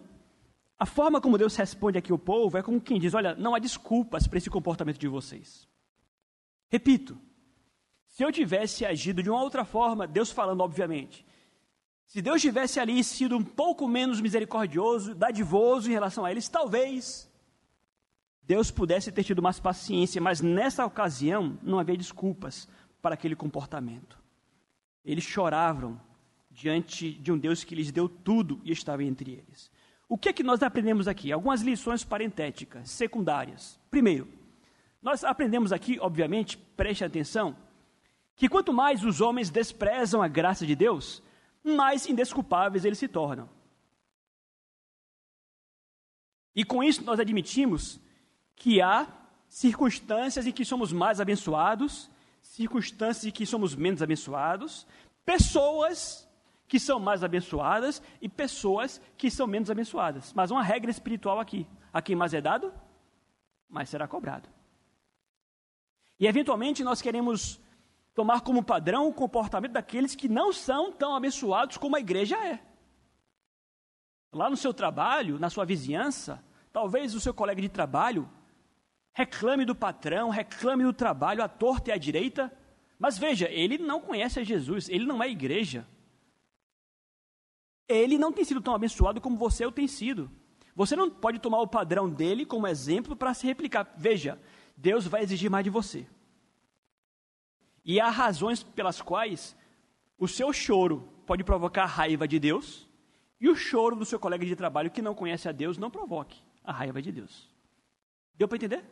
a 0.78 0.86
forma 0.86 1.22
como 1.22 1.38
Deus 1.38 1.56
responde 1.56 1.98
aqui 1.98 2.12
ao 2.12 2.20
povo 2.20 2.58
é 2.58 2.62
como 2.62 2.82
quem 2.82 3.00
diz: 3.00 3.14
olha, 3.14 3.34
não 3.36 3.56
há 3.56 3.60
desculpas 3.60 4.28
para 4.28 4.40
esse 4.40 4.50
comportamento 4.50 5.00
de 5.00 5.08
vocês. 5.08 5.66
Repito, 6.68 7.18
se 8.10 8.22
eu 8.22 8.34
tivesse 8.34 8.86
agido 8.86 9.24
de 9.24 9.30
uma 9.30 9.42
outra 9.42 9.64
forma, 9.64 10.06
Deus 10.06 10.30
falando, 10.30 10.60
obviamente, 10.60 11.26
se 12.08 12.22
Deus 12.22 12.42
tivesse 12.42 12.80
ali 12.80 13.04
sido 13.04 13.38
um 13.38 13.44
pouco 13.44 13.88
menos 13.88 14.22
misericordioso, 14.22 15.14
dadivoso 15.14 15.90
em 15.90 15.94
relação 15.94 16.24
a 16.24 16.32
eles, 16.32 16.48
talvez 16.48 17.30
Deus 18.42 18.72
pudesse 18.72 19.12
ter 19.12 19.26
tido 19.26 19.42
mais 19.42 19.60
paciência, 19.60 20.22
mas 20.22 20.40
nessa 20.40 20.86
ocasião 20.86 21.60
não 21.62 21.80
havia 21.80 21.98
desculpas 21.98 22.68
para 23.02 23.14
aquele 23.14 23.36
comportamento. 23.36 24.18
Eles 25.04 25.26
choravam 25.26 26.00
diante 26.50 27.12
de 27.12 27.30
um 27.30 27.38
Deus 27.38 27.66
que 27.66 27.76
lhes 27.76 27.92
deu 27.92 28.08
tudo 28.08 28.62
e 28.64 28.72
estava 28.72 29.04
entre 29.04 29.32
eles. 29.32 29.70
O 30.08 30.18
que 30.18 30.30
é 30.30 30.34
que 30.34 30.44
nós 30.44 30.64
aprendemos 30.64 31.10
aqui? 31.10 31.34
Algumas 31.34 31.62
lições 31.62 32.06
parentéticas, 32.06 32.90
secundárias. 32.90 33.78
Primeiro, 33.92 34.30
nós 35.02 35.26
aprendemos 35.26 35.74
aqui, 35.74 36.00
obviamente, 36.00 36.58
preste 36.58 37.04
atenção, 37.04 37.54
que 38.34 38.48
quanto 38.48 38.72
mais 38.72 39.04
os 39.04 39.20
homens 39.20 39.50
desprezam 39.50 40.22
a 40.22 40.28
graça 40.30 40.66
de 40.66 40.74
Deus, 40.74 41.22
mais 41.68 42.08
indesculpáveis 42.08 42.86
eles 42.86 42.98
se 42.98 43.08
tornam. 43.08 43.50
E 46.56 46.64
com 46.64 46.84
isso 46.84 47.04
nós 47.04 47.20
admitimos 47.20 48.00
que 48.56 48.82
há 48.82 49.08
circunstâncias 49.48 50.48
em 50.48 50.52
que 50.52 50.66
somos 50.66 50.92
mais 50.92 51.22
abençoados, 51.22 52.10
circunstâncias 52.42 53.26
em 53.26 53.32
que 53.32 53.46
somos 53.46 53.76
menos 53.76 54.02
abençoados, 54.02 54.88
pessoas 55.24 56.28
que 56.68 56.80
são 56.80 57.00
mais 57.00 57.24
abençoadas 57.24 58.02
e 58.22 58.28
pessoas 58.28 59.02
que 59.18 59.30
são 59.30 59.48
menos 59.48 59.70
abençoadas. 59.70 60.34
Mas 60.34 60.52
uma 60.52 60.64
regra 60.64 60.92
espiritual 60.92 61.40
aqui: 61.40 61.68
a 61.94 62.02
quem 62.02 62.16
mais 62.16 62.34
é 62.34 62.42
dado, 62.42 62.74
mais 63.70 63.90
será 63.90 64.08
cobrado. 64.08 64.50
E 66.20 66.26
eventualmente 66.26 66.84
nós 66.84 67.02
queremos 67.02 67.60
tomar 68.18 68.42
como 68.42 68.64
padrão 68.64 69.08
o 69.08 69.14
comportamento 69.14 69.74
daqueles 69.74 70.16
que 70.16 70.28
não 70.28 70.52
são 70.52 70.92
tão 70.92 71.16
abençoados 71.16 71.78
como 71.78 71.96
a 71.96 72.00
igreja 72.00 72.36
é. 72.36 72.60
Lá 74.34 74.50
no 74.50 74.58
seu 74.58 74.74
trabalho, 74.74 75.38
na 75.38 75.52
sua 75.52 75.66
vizinhança, 75.66 76.44
talvez 76.74 77.14
o 77.14 77.20
seu 77.20 77.32
colega 77.32 77.62
de 77.62 77.70
trabalho 77.70 78.28
reclame 79.14 79.66
do 79.66 79.76
patrão, 79.76 80.32
reclame 80.32 80.84
do 80.84 80.92
trabalho 80.92 81.44
à 81.44 81.48
torta 81.48 81.92
e 81.92 81.94
à 81.94 81.98
direita, 81.98 82.52
mas 82.98 83.20
veja, 83.20 83.48
ele 83.52 83.78
não 83.78 84.02
conhece 84.02 84.40
a 84.40 84.44
Jesus, 84.44 84.90
ele 84.90 85.06
não 85.06 85.22
é 85.22 85.30
igreja. 85.30 85.88
Ele 87.88 88.18
não 88.18 88.34
tem 88.34 88.44
sido 88.44 88.62
tão 88.62 88.74
abençoado 88.74 89.22
como 89.22 89.38
você 89.38 89.64
o 89.64 89.72
tem 89.72 89.88
sido. 89.88 90.28
Você 90.76 90.96
não 90.96 91.08
pode 91.08 91.38
tomar 91.38 91.62
o 91.62 91.68
padrão 91.68 92.10
dele 92.10 92.48
como 92.48 92.66
exemplo 92.66 93.16
para 93.16 93.36
se 93.36 93.46
replicar. 93.46 93.94
Veja, 93.96 94.42
Deus 94.76 95.06
vai 95.06 95.22
exigir 95.22 95.52
mais 95.52 95.64
de 95.64 95.70
você. 95.70 96.08
E 97.88 98.02
há 98.02 98.10
razões 98.10 98.62
pelas 98.62 99.02
quais 99.02 99.56
o 100.20 100.28
seu 100.28 100.52
choro 100.52 101.08
pode 101.26 101.42
provocar 101.42 101.84
a 101.84 101.88
raiva 101.88 102.28
de 102.28 102.38
Deus 102.38 102.86
e 103.40 103.48
o 103.48 103.56
choro 103.56 103.96
do 103.96 104.04
seu 104.04 104.20
colega 104.20 104.46
de 104.46 104.58
trabalho 104.58 104.92
que 104.92 105.02
não 105.02 105.16
conhece 105.16 105.48
a 105.48 105.54
Deus 105.54 105.78
não 105.78 105.90
provoque 105.90 106.44
a 106.66 106.74
raiva 106.74 107.02
de 107.02 107.14
Deus. 107.14 107.50
Deu 108.36 108.46
para 108.46 108.58
entender? 108.58 108.84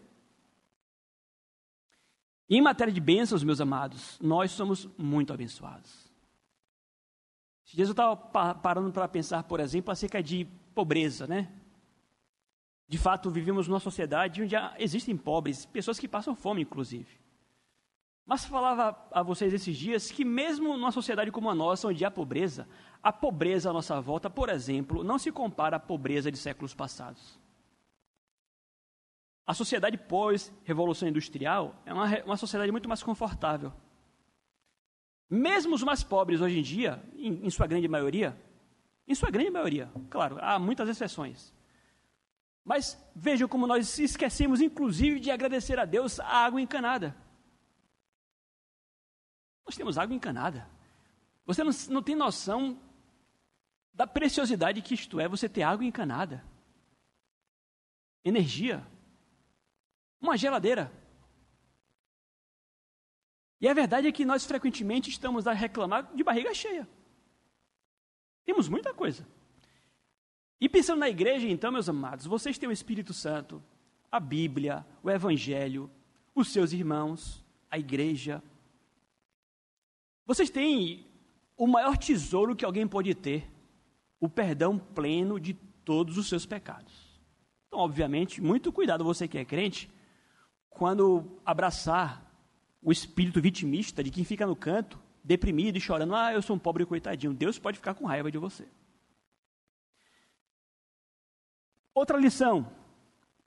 Em 2.49 2.61
matéria 2.61 2.93
de 2.93 3.01
bênçãos, 3.01 3.43
meus 3.43 3.59
amados, 3.59 4.17
nós 4.21 4.51
somos 4.51 4.87
muito 4.97 5.33
abençoados. 5.33 6.09
Jesus 7.65 7.89
estava 7.89 8.15
parando 8.55 8.93
para 8.93 9.09
pensar, 9.09 9.43
por 9.43 9.59
exemplo, 9.59 9.91
acerca 9.91 10.23
de 10.23 10.45
pobreza, 10.73 11.27
né? 11.27 11.51
De 12.87 12.97
fato, 12.97 13.29
vivemos 13.29 13.67
numa 13.67 13.79
sociedade 13.79 14.41
onde 14.41 14.55
existem 14.77 15.17
pobres, 15.17 15.65
pessoas 15.65 15.99
que 15.99 16.07
passam 16.07 16.33
fome, 16.33 16.61
inclusive. 16.61 17.24
Mas 18.25 18.43
falava 18.43 18.97
a 19.11 19.21
vocês 19.21 19.53
esses 19.53 19.77
dias 19.77 20.09
que 20.09 20.25
mesmo 20.25 20.75
numa 20.75 20.91
sociedade 20.91 21.31
como 21.31 21.49
a 21.49 21.53
nossa, 21.53 21.87
onde 21.87 22.03
há 22.03 22.09
pobreza, 22.09 22.67
a 23.01 23.13
pobreza 23.13 23.69
à 23.69 23.73
nossa 23.73 24.01
volta, 24.01 24.29
por 24.29 24.49
exemplo, 24.49 25.03
não 25.03 25.19
se 25.19 25.31
compara 25.31 25.77
à 25.77 25.79
pobreza 25.79 26.31
de 26.31 26.37
séculos 26.37 26.73
passados. 26.73 27.39
A 29.45 29.53
sociedade 29.53 29.95
pós-revolução 29.95 31.07
industrial 31.07 31.75
é 31.85 31.93
uma, 31.93 32.05
uma 32.23 32.37
sociedade 32.37 32.71
muito 32.71 32.89
mais 32.89 33.03
confortável. 33.03 33.71
Mesmo 35.29 35.75
os 35.75 35.83
mais 35.83 36.03
pobres 36.03 36.41
hoje 36.41 36.57
em 36.57 36.63
dia, 36.63 37.03
em, 37.13 37.45
em 37.45 37.49
sua 37.51 37.67
grande 37.67 37.87
maioria, 37.87 38.35
em 39.07 39.13
sua 39.13 39.29
grande 39.29 39.51
maioria, 39.51 39.91
claro, 40.09 40.39
há 40.41 40.57
muitas 40.57 40.89
exceções. 40.89 41.53
Mas 42.63 42.99
vejam 43.15 43.47
como 43.47 43.67
nós 43.67 43.99
esquecemos, 43.99 44.61
inclusive, 44.61 45.19
de 45.19 45.29
agradecer 45.29 45.77
a 45.77 45.85
Deus 45.85 46.19
a 46.19 46.43
água 46.45 46.59
encanada. 46.59 47.15
Nós 49.65 49.75
temos 49.75 49.97
água 49.97 50.15
encanada. 50.15 50.69
Você 51.45 51.63
não, 51.63 51.71
não 51.89 52.03
tem 52.03 52.15
noção 52.15 52.79
da 53.93 54.05
preciosidade 54.05 54.81
que 54.81 54.93
isto 54.93 55.19
é 55.19 55.27
você 55.27 55.47
ter 55.47 55.63
água 55.63 55.85
encanada. 55.85 56.43
Energia. 58.23 58.85
Uma 60.19 60.37
geladeira. 60.37 60.91
E 63.61 63.67
a 63.67 63.73
verdade 63.73 64.07
é 64.07 64.11
que 64.11 64.25
nós 64.25 64.45
frequentemente 64.45 65.09
estamos 65.09 65.47
a 65.47 65.53
reclamar 65.53 66.13
de 66.13 66.23
barriga 66.23 66.53
cheia. 66.53 66.87
Temos 68.43 68.67
muita 68.67 68.93
coisa. 68.93 69.27
E 70.59 70.69
pensando 70.69 70.99
na 70.99 71.09
igreja, 71.09 71.47
então, 71.47 71.71
meus 71.71 71.89
amados, 71.89 72.25
vocês 72.25 72.57
têm 72.57 72.69
o 72.69 72.71
Espírito 72.71 73.13
Santo, 73.13 73.63
a 74.11 74.19
Bíblia, 74.19 74.85
o 75.01 75.09
Evangelho, 75.09 75.89
os 76.33 76.51
seus 76.51 76.73
irmãos, 76.73 77.43
a 77.69 77.77
igreja. 77.77 78.41
Vocês 80.25 80.49
têm 80.49 81.05
o 81.57 81.67
maior 81.67 81.97
tesouro 81.97 82.55
que 82.55 82.65
alguém 82.65 82.87
pode 82.87 83.13
ter: 83.13 83.49
o 84.19 84.27
perdão 84.27 84.77
pleno 84.77 85.39
de 85.39 85.53
todos 85.53 86.17
os 86.17 86.27
seus 86.27 86.45
pecados. 86.45 87.19
Então, 87.67 87.79
obviamente, 87.79 88.41
muito 88.41 88.71
cuidado 88.71 89.03
você 89.03 89.27
que 89.27 89.37
é 89.37 89.45
crente, 89.45 89.89
quando 90.69 91.39
abraçar 91.45 92.25
o 92.81 92.91
espírito 92.91 93.41
vitimista 93.41 94.03
de 94.03 94.11
quem 94.11 94.23
fica 94.23 94.45
no 94.45 94.55
canto, 94.55 94.99
deprimido 95.23 95.77
e 95.77 95.81
chorando, 95.81 96.15
ah, 96.15 96.33
eu 96.33 96.41
sou 96.41 96.55
um 96.55 96.59
pobre 96.59 96.85
coitadinho, 96.85 97.33
Deus 97.33 97.57
pode 97.57 97.77
ficar 97.77 97.95
com 97.95 98.05
raiva 98.05 98.31
de 98.31 98.37
você. 98.37 98.67
Outra 101.93 102.17
lição. 102.17 102.71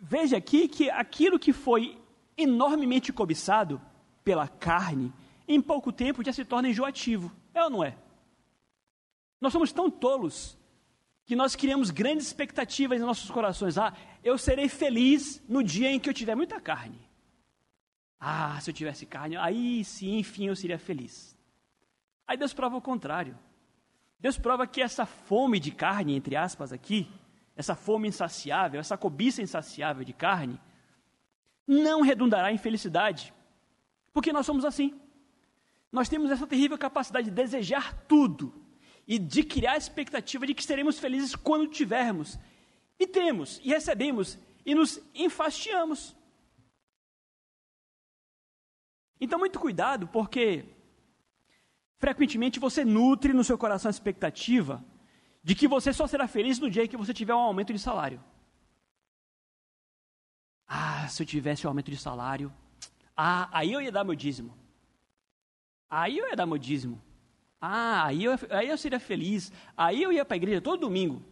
Veja 0.00 0.36
aqui 0.36 0.68
que 0.68 0.90
aquilo 0.90 1.38
que 1.38 1.52
foi 1.52 2.00
enormemente 2.36 3.12
cobiçado 3.12 3.80
pela 4.24 4.48
carne, 4.48 5.12
em 5.48 5.60
pouco 5.60 5.90
tempo 5.90 6.22
já 6.22 6.32
se 6.32 6.44
torna 6.44 6.68
enjoativo. 6.68 7.32
É 7.54 7.64
ou 7.64 7.70
não 7.70 7.82
é? 7.82 7.96
Nós 9.40 9.52
somos 9.52 9.72
tão 9.72 9.90
tolos 9.90 10.58
que 11.24 11.34
nós 11.34 11.56
criamos 11.56 11.90
grandes 11.90 12.26
expectativas 12.26 13.00
em 13.00 13.04
nossos 13.04 13.30
corações. 13.30 13.78
Ah, 13.78 13.94
eu 14.22 14.36
serei 14.36 14.68
feliz 14.68 15.42
no 15.48 15.62
dia 15.62 15.90
em 15.90 15.98
que 15.98 16.08
eu 16.08 16.14
tiver 16.14 16.34
muita 16.34 16.60
carne. 16.60 17.00
Ah, 18.20 18.58
se 18.60 18.70
eu 18.70 18.74
tivesse 18.74 19.06
carne, 19.06 19.36
aí 19.36 19.84
sim, 19.84 20.18
enfim, 20.18 20.46
eu 20.46 20.56
seria 20.56 20.78
feliz. 20.78 21.36
Aí 22.26 22.36
Deus 22.36 22.52
prova 22.52 22.76
o 22.76 22.82
contrário. 22.82 23.38
Deus 24.18 24.36
prova 24.36 24.66
que 24.66 24.82
essa 24.82 25.06
fome 25.06 25.60
de 25.60 25.70
carne, 25.70 26.16
entre 26.16 26.34
aspas, 26.34 26.72
aqui, 26.72 27.08
essa 27.54 27.74
fome 27.74 28.08
insaciável, 28.08 28.80
essa 28.80 28.96
cobiça 28.96 29.40
insaciável 29.40 30.04
de 30.04 30.12
carne, 30.12 30.60
não 31.66 32.00
redundará 32.00 32.52
em 32.52 32.58
felicidade, 32.58 33.32
porque 34.12 34.32
nós 34.32 34.46
somos 34.46 34.64
assim. 34.64 34.98
Nós 35.90 36.08
temos 36.08 36.30
essa 36.30 36.46
terrível 36.46 36.76
capacidade 36.76 37.30
de 37.30 37.34
desejar 37.34 37.94
tudo 38.06 38.54
e 39.06 39.18
de 39.18 39.42
criar 39.42 39.72
a 39.72 39.78
expectativa 39.78 40.46
de 40.46 40.54
que 40.54 40.62
seremos 40.62 40.98
felizes 40.98 41.34
quando 41.34 41.66
tivermos. 41.66 42.38
E 42.98 43.06
temos, 43.06 43.60
e 43.64 43.70
recebemos, 43.70 44.38
e 44.66 44.74
nos 44.74 45.00
enfastiamos. 45.14 46.14
Então, 49.20 49.38
muito 49.38 49.58
cuidado, 49.58 50.06
porque 50.08 50.64
frequentemente 51.98 52.60
você 52.60 52.84
nutre 52.84 53.32
no 53.32 53.42
seu 53.42 53.56
coração 53.56 53.88
a 53.88 53.90
expectativa 53.90 54.84
de 55.42 55.54
que 55.54 55.66
você 55.66 55.92
só 55.92 56.06
será 56.06 56.28
feliz 56.28 56.58
no 56.58 56.70
dia 56.70 56.84
em 56.84 56.88
que 56.88 56.96
você 56.96 57.14
tiver 57.14 57.34
um 57.34 57.38
aumento 57.38 57.72
de 57.72 57.78
salário. 57.78 58.22
Ah, 60.66 61.08
se 61.08 61.22
eu 61.22 61.26
tivesse 61.26 61.66
um 61.66 61.70
aumento 61.70 61.90
de 61.90 61.96
salário, 61.96 62.52
ah, 63.16 63.48
aí 63.50 63.72
eu 63.72 63.80
ia 63.80 63.90
dar 63.90 64.04
meu 64.04 64.14
dízimo. 64.14 64.67
Aí 65.88 66.18
eu 66.18 66.28
ia 66.28 66.36
dar 66.36 66.46
dízimo. 66.58 67.00
Ah, 67.60 68.06
aí 68.06 68.24
eu, 68.24 68.32
aí 68.50 68.68
eu 68.68 68.78
seria 68.78 69.00
feliz. 69.00 69.52
Aí 69.76 70.02
eu 70.02 70.12
ia 70.12 70.24
para 70.24 70.34
a 70.34 70.36
igreja 70.36 70.60
todo 70.60 70.80
domingo. 70.80 71.22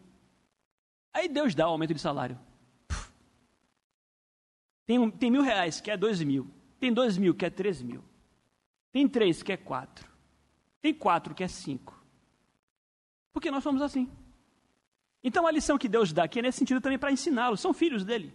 Aí 1.13 1.29
Deus 1.29 1.55
dá 1.55 1.67
o 1.67 1.71
aumento 1.71 1.95
de 1.95 2.01
salário. 2.01 2.39
Tem, 4.87 5.11
tem 5.11 5.31
mil 5.31 5.43
reais, 5.43 5.81
que 5.81 5.91
é 5.91 5.97
dois 5.97 6.23
mil. 6.23 6.49
Tem 6.79 6.93
dois 6.93 7.19
mil, 7.19 7.35
que 7.35 7.45
é 7.45 7.51
três 7.51 7.83
mil. 7.83 8.05
Tem 8.93 9.09
três, 9.09 9.43
que 9.43 9.53
é 9.53 9.57
quatro. 9.57 10.09
Tem 10.81 10.95
quatro, 10.95 11.35
que 11.35 11.43
é 11.43 11.49
cinco. 11.49 12.01
Porque 13.33 13.51
nós 13.51 13.63
somos 13.63 13.83
assim. 13.83 14.11
Então 15.23 15.47
a 15.47 15.51
lição 15.51 15.77
que 15.77 15.89
Deus 15.89 16.13
dá 16.13 16.25
aqui 16.25 16.39
é 16.39 16.43
nesse 16.43 16.59
sentido 16.59 16.81
também 16.81 16.99
para 16.99 17.11
ensiná-los, 17.11 17.61
são 17.61 17.75
filhos 17.75 18.05
dele. 18.05 18.33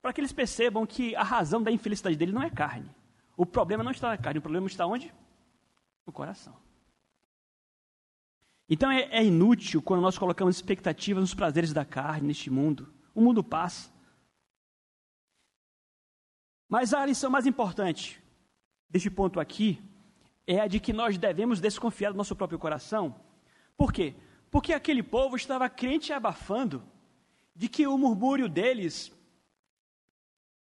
Para 0.00 0.12
que 0.12 0.20
eles 0.20 0.32
percebam 0.32 0.84
que 0.86 1.16
a 1.16 1.22
razão 1.22 1.62
da 1.62 1.70
infelicidade 1.70 2.16
dele 2.16 2.32
não 2.32 2.42
é 2.42 2.50
carne. 2.50 2.90
O 3.36 3.46
problema 3.46 3.82
não 3.82 3.92
está 3.92 4.10
na 4.10 4.18
carne, 4.18 4.38
o 4.38 4.42
problema 4.42 4.66
está 4.66 4.86
onde? 4.86 5.12
No 6.06 6.12
coração. 6.12 6.56
Então 8.68 8.90
é, 8.90 9.02
é 9.10 9.24
inútil 9.24 9.82
quando 9.82 10.00
nós 10.00 10.16
colocamos 10.16 10.56
expectativas 10.56 11.20
nos 11.20 11.34
prazeres 11.34 11.72
da 11.72 11.84
carne 11.84 12.28
neste 12.28 12.50
mundo. 12.50 12.92
O 13.14 13.20
mundo 13.20 13.44
passa. 13.44 13.92
Mas 16.68 16.94
a 16.94 17.04
lição 17.04 17.30
mais 17.30 17.46
importante 17.46 18.22
deste 18.88 19.10
ponto 19.10 19.38
aqui 19.38 19.78
é 20.46 20.60
a 20.60 20.66
de 20.66 20.80
que 20.80 20.92
nós 20.92 21.18
devemos 21.18 21.60
desconfiar 21.60 22.12
do 22.12 22.16
nosso 22.16 22.34
próprio 22.34 22.58
coração. 22.58 23.14
Por 23.76 23.92
quê? 23.92 24.14
Porque 24.50 24.72
aquele 24.72 25.02
povo 25.02 25.36
estava 25.36 25.68
crente 25.68 26.12
abafando 26.12 26.82
de 27.54 27.68
que 27.68 27.86
o 27.86 27.98
murmúrio 27.98 28.48
deles 28.48 29.12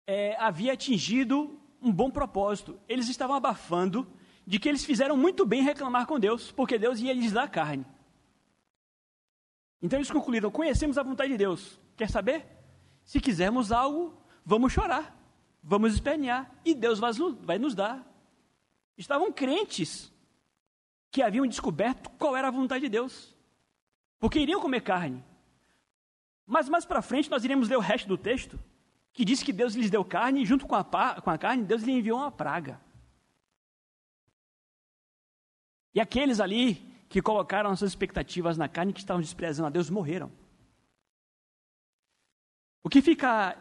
é, 0.06 0.36
havia 0.38 0.72
atingido 0.72 1.60
um 1.82 1.92
bom 1.92 2.10
propósito. 2.10 2.78
Eles 2.88 3.08
estavam 3.08 3.34
abafando 3.34 4.06
de 4.46 4.58
que 4.58 4.68
eles 4.68 4.84
fizeram 4.84 5.16
muito 5.16 5.44
bem 5.44 5.62
reclamar 5.62 6.06
com 6.06 6.20
Deus, 6.20 6.52
porque 6.52 6.78
Deus 6.78 7.00
ia 7.00 7.12
lhes 7.12 7.32
dar 7.32 7.50
carne. 7.50 7.84
Então 9.82 9.98
eles 9.98 10.10
concluíram: 10.10 10.50
conhecemos 10.50 10.96
a 10.96 11.02
vontade 11.02 11.32
de 11.32 11.38
Deus. 11.38 11.80
Quer 11.96 12.08
saber? 12.08 12.46
Se 13.02 13.20
quisermos 13.20 13.72
algo, 13.72 14.16
vamos 14.44 14.72
chorar 14.72 15.16
vamos 15.66 15.94
espernear 15.94 16.48
e 16.64 16.72
Deus 16.72 17.00
vai 17.00 17.58
nos 17.58 17.74
dar. 17.74 18.06
Estavam 18.96 19.32
crentes 19.32 20.12
que 21.10 21.22
haviam 21.22 21.46
descoberto 21.46 22.08
qual 22.10 22.36
era 22.36 22.48
a 22.48 22.52
vontade 22.52 22.82
de 22.82 22.88
Deus, 22.88 23.34
porque 24.20 24.38
iriam 24.38 24.60
comer 24.60 24.82
carne. 24.82 25.24
Mas 26.46 26.68
mais 26.68 26.84
para 26.84 27.02
frente 27.02 27.28
nós 27.28 27.44
iremos 27.44 27.68
ler 27.68 27.76
o 27.76 27.80
resto 27.80 28.06
do 28.06 28.16
texto, 28.16 28.58
que 29.12 29.24
diz 29.24 29.42
que 29.42 29.52
Deus 29.52 29.74
lhes 29.74 29.90
deu 29.90 30.04
carne 30.04 30.42
e 30.42 30.46
junto 30.46 30.66
com 30.66 30.76
a, 30.76 30.84
com 30.84 31.30
a 31.30 31.36
carne 31.36 31.64
Deus 31.64 31.82
lhe 31.82 31.92
enviou 31.92 32.18
uma 32.18 32.30
praga. 32.30 32.80
E 35.96 36.00
aqueles 36.00 36.40
ali 36.40 36.74
que 37.08 37.22
colocaram 37.22 37.74
suas 37.74 37.90
expectativas 37.90 38.58
na 38.58 38.68
carne, 38.68 38.92
que 38.92 39.00
estavam 39.00 39.22
desprezando 39.22 39.68
a 39.68 39.70
Deus, 39.70 39.88
morreram. 39.88 40.30
O 42.84 42.90
que 42.90 43.00
fica 43.00 43.56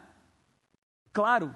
claro 1.13 1.55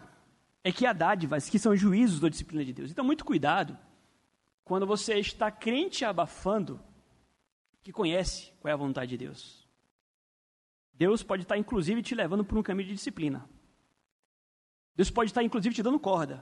é 0.63 0.71
que 0.71 0.85
há 0.85 0.93
dádivas, 0.93 1.49
que 1.49 1.59
são 1.59 1.75
juízos 1.75 2.21
da 2.21 2.29
disciplina 2.29 2.63
de 2.63 2.71
Deus. 2.71 2.91
Então, 2.91 3.03
muito 3.03 3.25
cuidado 3.25 3.77
quando 4.63 4.87
você 4.87 5.19
está 5.19 5.51
crente 5.51 6.05
abafando 6.05 6.81
que 7.83 7.91
conhece 7.91 8.53
qual 8.61 8.69
é 8.69 8.73
a 8.73 8.77
vontade 8.77 9.09
de 9.09 9.17
Deus. 9.17 9.67
Deus 10.93 11.21
pode 11.21 11.43
estar, 11.43 11.57
inclusive, 11.57 12.01
te 12.01 12.15
levando 12.15 12.45
por 12.45 12.57
um 12.57 12.63
caminho 12.63 12.87
de 12.87 12.95
disciplina. 12.95 13.49
Deus 14.95 15.11
pode 15.11 15.29
estar, 15.29 15.43
inclusive, 15.43 15.75
te 15.75 15.83
dando 15.83 15.99
corda. 15.99 16.41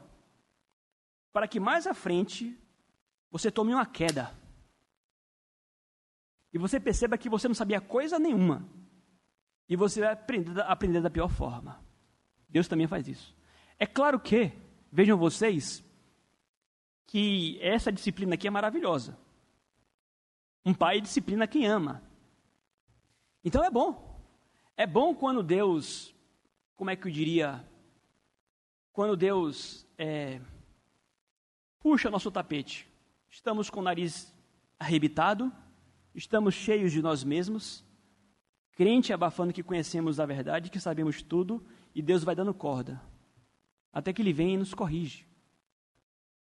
Para 1.33 1.47
que 1.47 1.59
mais 1.59 1.87
à 1.87 1.95
frente 1.95 2.55
você 3.29 3.51
tome 3.51 3.73
uma 3.73 3.85
queda. 3.85 4.33
E 6.53 6.57
você 6.57 6.79
perceba 6.79 7.17
que 7.17 7.29
você 7.29 7.47
não 7.47 7.55
sabia 7.55 7.81
coisa 7.81 8.17
nenhuma. 8.17 8.67
E 9.69 9.75
você 9.75 9.99
vai 9.99 10.13
aprender, 10.13 10.61
aprender 10.61 11.01
da 11.01 11.09
pior 11.09 11.29
forma. 11.29 11.83
Deus 12.49 12.67
também 12.67 12.87
faz 12.87 13.07
isso. 13.07 13.35
É 13.77 13.85
claro 13.85 14.19
que, 14.19 14.51
vejam 14.91 15.17
vocês, 15.17 15.83
que 17.05 17.59
essa 17.61 17.91
disciplina 17.91 18.35
aqui 18.35 18.47
é 18.47 18.51
maravilhosa. 18.51 19.17
Um 20.65 20.73
pai 20.73 21.01
disciplina 21.01 21.47
quem 21.47 21.65
ama. 21.65 22.01
Então 23.43 23.63
é 23.63 23.69
bom. 23.69 24.21
É 24.75 24.85
bom 24.85 25.13
quando 25.13 25.43
Deus, 25.43 26.13
como 26.75 26.89
é 26.89 26.95
que 26.95 27.07
eu 27.07 27.11
diria, 27.11 27.65
quando 28.91 29.15
Deus 29.15 29.85
é, 29.97 30.41
puxa 31.79 32.09
nosso 32.09 32.31
tapete. 32.31 32.87
Estamos 33.29 33.69
com 33.69 33.79
o 33.79 33.83
nariz 33.83 34.33
arrebitado, 34.79 35.51
estamos 36.13 36.53
cheios 36.53 36.91
de 36.91 37.01
nós 37.01 37.23
mesmos, 37.23 37.83
crente 38.71 39.13
abafando 39.13 39.53
que 39.53 39.63
conhecemos 39.63 40.19
a 40.19 40.25
verdade, 40.25 40.69
que 40.69 40.79
sabemos 40.79 41.21
tudo, 41.21 41.65
e 41.93 42.01
Deus 42.01 42.23
vai 42.23 42.35
dando 42.35 42.53
corda 42.53 43.01
até 43.97 44.13
que 44.13 44.21
ele 44.21 44.31
vem 44.31 44.53
e 44.53 44.57
nos 44.57 44.75
corrige. 44.75 45.25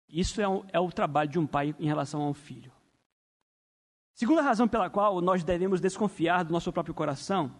Isso 0.07 0.39
é, 0.39 0.47
um, 0.47 0.63
é 0.71 0.79
o 0.79 0.91
trabalho 0.91 1.31
de 1.31 1.39
um 1.39 1.47
pai 1.47 1.75
em 1.79 1.87
relação 1.87 2.21
ao 2.21 2.31
filho. 2.31 2.71
Segunda 4.13 4.43
razão 4.43 4.67
pela 4.67 4.87
qual 4.87 5.19
nós 5.19 5.43
devemos 5.43 5.81
desconfiar 5.81 6.43
do 6.43 6.51
nosso 6.53 6.71
próprio 6.71 6.93
coração, 6.93 7.51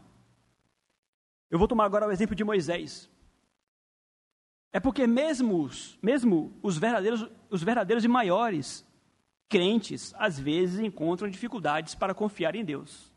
eu 1.50 1.58
vou 1.58 1.68
tomar 1.68 1.86
agora 1.86 2.08
o 2.08 2.12
exemplo 2.12 2.36
de 2.36 2.44
Moisés. 2.44 3.10
É 4.72 4.80
porque 4.80 5.08
mesmo, 5.08 5.68
mesmo 6.04 6.54
os, 6.62 6.78
verdadeiros, 6.78 7.28
os 7.50 7.64
verdadeiros 7.64 8.06
e 8.06 8.08
maiores 8.08 8.86
crentes, 9.50 10.14
às 10.18 10.40
vezes 10.40 10.80
encontram 10.80 11.28
dificuldades 11.28 11.96
para 11.96 12.14
confiar 12.14 12.56
em 12.56 12.64
Deus. 12.64 13.12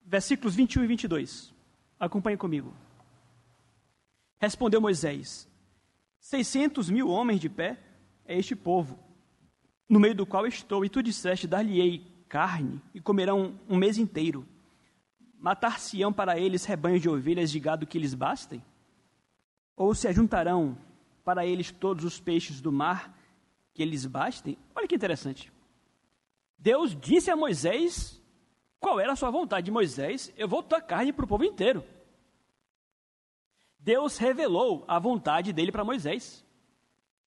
Versículos 0.00 0.54
21 0.54 0.84
e 0.84 0.86
22. 0.86 1.52
Acompanhe 1.98 2.36
comigo. 2.36 2.72
Respondeu 4.38 4.80
Moisés: 4.80 5.48
600 6.20 6.88
mil 6.88 7.08
homens 7.08 7.40
de 7.40 7.48
pé 7.48 7.78
é 8.24 8.38
este 8.38 8.54
povo, 8.54 8.98
no 9.88 9.98
meio 9.98 10.14
do 10.14 10.24
qual 10.24 10.46
estou, 10.46 10.84
e 10.84 10.88
tu 10.88 11.02
disseste: 11.02 11.48
Dar-lhe-ei 11.48 12.06
carne, 12.28 12.80
e 12.94 13.00
comerão 13.00 13.58
um 13.68 13.76
mês 13.76 13.98
inteiro. 13.98 14.46
Matar-se-ão 15.38 16.12
para 16.12 16.38
eles 16.38 16.64
rebanhos 16.64 17.02
de 17.02 17.08
ovelhas 17.08 17.50
de 17.50 17.60
gado 17.60 17.86
que 17.86 17.98
lhes 17.98 18.14
bastem? 18.14 18.64
Ou 19.76 19.94
se 19.94 20.08
ajuntarão 20.08 20.78
para 21.24 21.44
eles 21.44 21.70
todos 21.70 22.04
os 22.04 22.20
peixes 22.20 22.60
do 22.60 22.72
mar 22.72 23.14
que 23.74 23.84
lhes 23.84 24.06
bastem? 24.06 24.56
Olha 24.74 24.86
que 24.86 24.94
interessante. 24.94 25.52
Deus 26.56 26.96
disse 26.98 27.30
a 27.30 27.36
Moisés 27.36 28.22
qual 28.78 29.00
era 29.00 29.12
a 29.12 29.16
sua 29.16 29.30
vontade. 29.30 29.70
Moisés, 29.70 30.32
eu 30.36 30.48
vou 30.48 30.62
dar 30.62 30.80
carne 30.80 31.12
para 31.12 31.24
o 31.24 31.28
povo 31.28 31.44
inteiro. 31.44 31.84
Deus 33.78 34.16
revelou 34.16 34.84
a 34.88 34.98
vontade 34.98 35.52
dele 35.52 35.72
para 35.72 35.84
Moisés. 35.84 36.46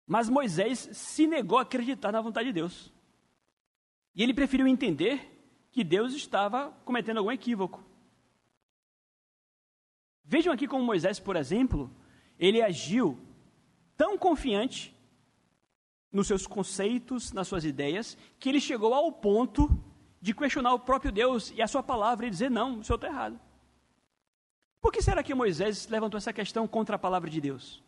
Mas 0.06 0.28
Moisés 0.28 0.90
se 0.92 1.26
negou 1.26 1.58
a 1.58 1.62
acreditar 1.62 2.12
na 2.12 2.20
vontade 2.20 2.48
de 2.48 2.52
Deus. 2.52 2.92
E 4.14 4.22
ele 4.22 4.34
preferiu 4.34 4.66
entender 4.66 5.30
que 5.70 5.82
Deus 5.82 6.12
estava 6.12 6.70
cometendo 6.84 7.18
algum 7.18 7.32
equívoco. 7.32 7.82
Vejam 10.24 10.52
aqui 10.52 10.66
como 10.66 10.84
Moisés, 10.84 11.18
por 11.18 11.36
exemplo, 11.36 11.90
ele 12.38 12.60
agiu 12.60 13.18
tão 13.96 14.18
confiante 14.18 14.91
nos 16.12 16.26
seus 16.26 16.46
conceitos, 16.46 17.32
nas 17.32 17.48
suas 17.48 17.64
ideias, 17.64 18.18
que 18.38 18.48
ele 18.48 18.60
chegou 18.60 18.92
ao 18.92 19.10
ponto 19.10 19.68
de 20.20 20.34
questionar 20.34 20.74
o 20.74 20.78
próprio 20.78 21.10
Deus 21.10 21.52
e 21.56 21.62
a 21.62 21.66
sua 21.66 21.82
palavra 21.82 22.26
e 22.26 22.30
dizer: 22.30 22.50
não, 22.50 22.78
o 22.78 22.84
senhor 22.84 22.96
está 22.96 23.08
errado. 23.08 23.40
Por 24.80 24.92
que 24.92 25.00
será 25.00 25.22
que 25.22 25.34
Moisés 25.34 25.88
levantou 25.88 26.18
essa 26.18 26.32
questão 26.32 26.66
contra 26.68 26.96
a 26.96 26.98
palavra 26.98 27.30
de 27.30 27.40
Deus? 27.40 27.82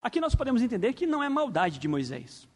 Aqui 0.00 0.20
nós 0.20 0.34
podemos 0.34 0.62
entender 0.62 0.92
que 0.92 1.06
não 1.06 1.22
é 1.22 1.28
maldade 1.28 1.78
de 1.78 1.88
Moisés. 1.88 2.48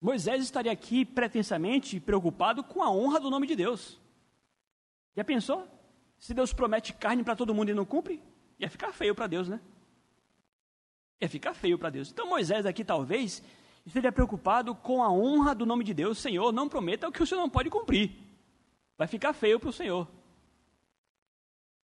Moisés 0.00 0.42
estaria 0.42 0.72
aqui 0.72 1.04
pretensamente 1.04 2.00
preocupado 2.00 2.62
com 2.62 2.82
a 2.82 2.90
honra 2.90 3.20
do 3.20 3.30
nome 3.30 3.46
de 3.46 3.56
Deus. 3.56 4.00
Já 5.16 5.24
pensou? 5.24 5.68
Se 6.18 6.32
Deus 6.32 6.52
promete 6.52 6.92
carne 6.92 7.22
para 7.22 7.36
todo 7.36 7.54
mundo 7.54 7.70
e 7.70 7.74
não 7.74 7.84
cumpre, 7.84 8.22
ia 8.58 8.70
ficar 8.70 8.92
feio 8.92 9.14
para 9.14 9.26
Deus, 9.26 9.48
né? 9.48 9.60
Ia 11.20 11.28
ficar 11.28 11.54
feio 11.54 11.78
para 11.78 11.90
Deus. 11.90 12.10
Então 12.10 12.28
Moisés 12.28 12.64
aqui 12.64 12.84
talvez 12.84 13.42
esteja 13.84 14.12
preocupado 14.12 14.74
com 14.74 15.02
a 15.02 15.10
honra 15.10 15.54
do 15.54 15.66
nome 15.66 15.84
de 15.84 15.92
Deus. 15.92 16.18
Senhor, 16.18 16.52
não 16.52 16.68
prometa 16.68 17.08
o 17.08 17.12
que 17.12 17.22
o 17.22 17.26
Senhor 17.26 17.40
não 17.40 17.50
pode 17.50 17.70
cumprir. 17.70 18.12
Vai 18.96 19.06
ficar 19.06 19.32
feio 19.32 19.58
para 19.58 19.70
o 19.70 19.72
Senhor. 19.72 20.08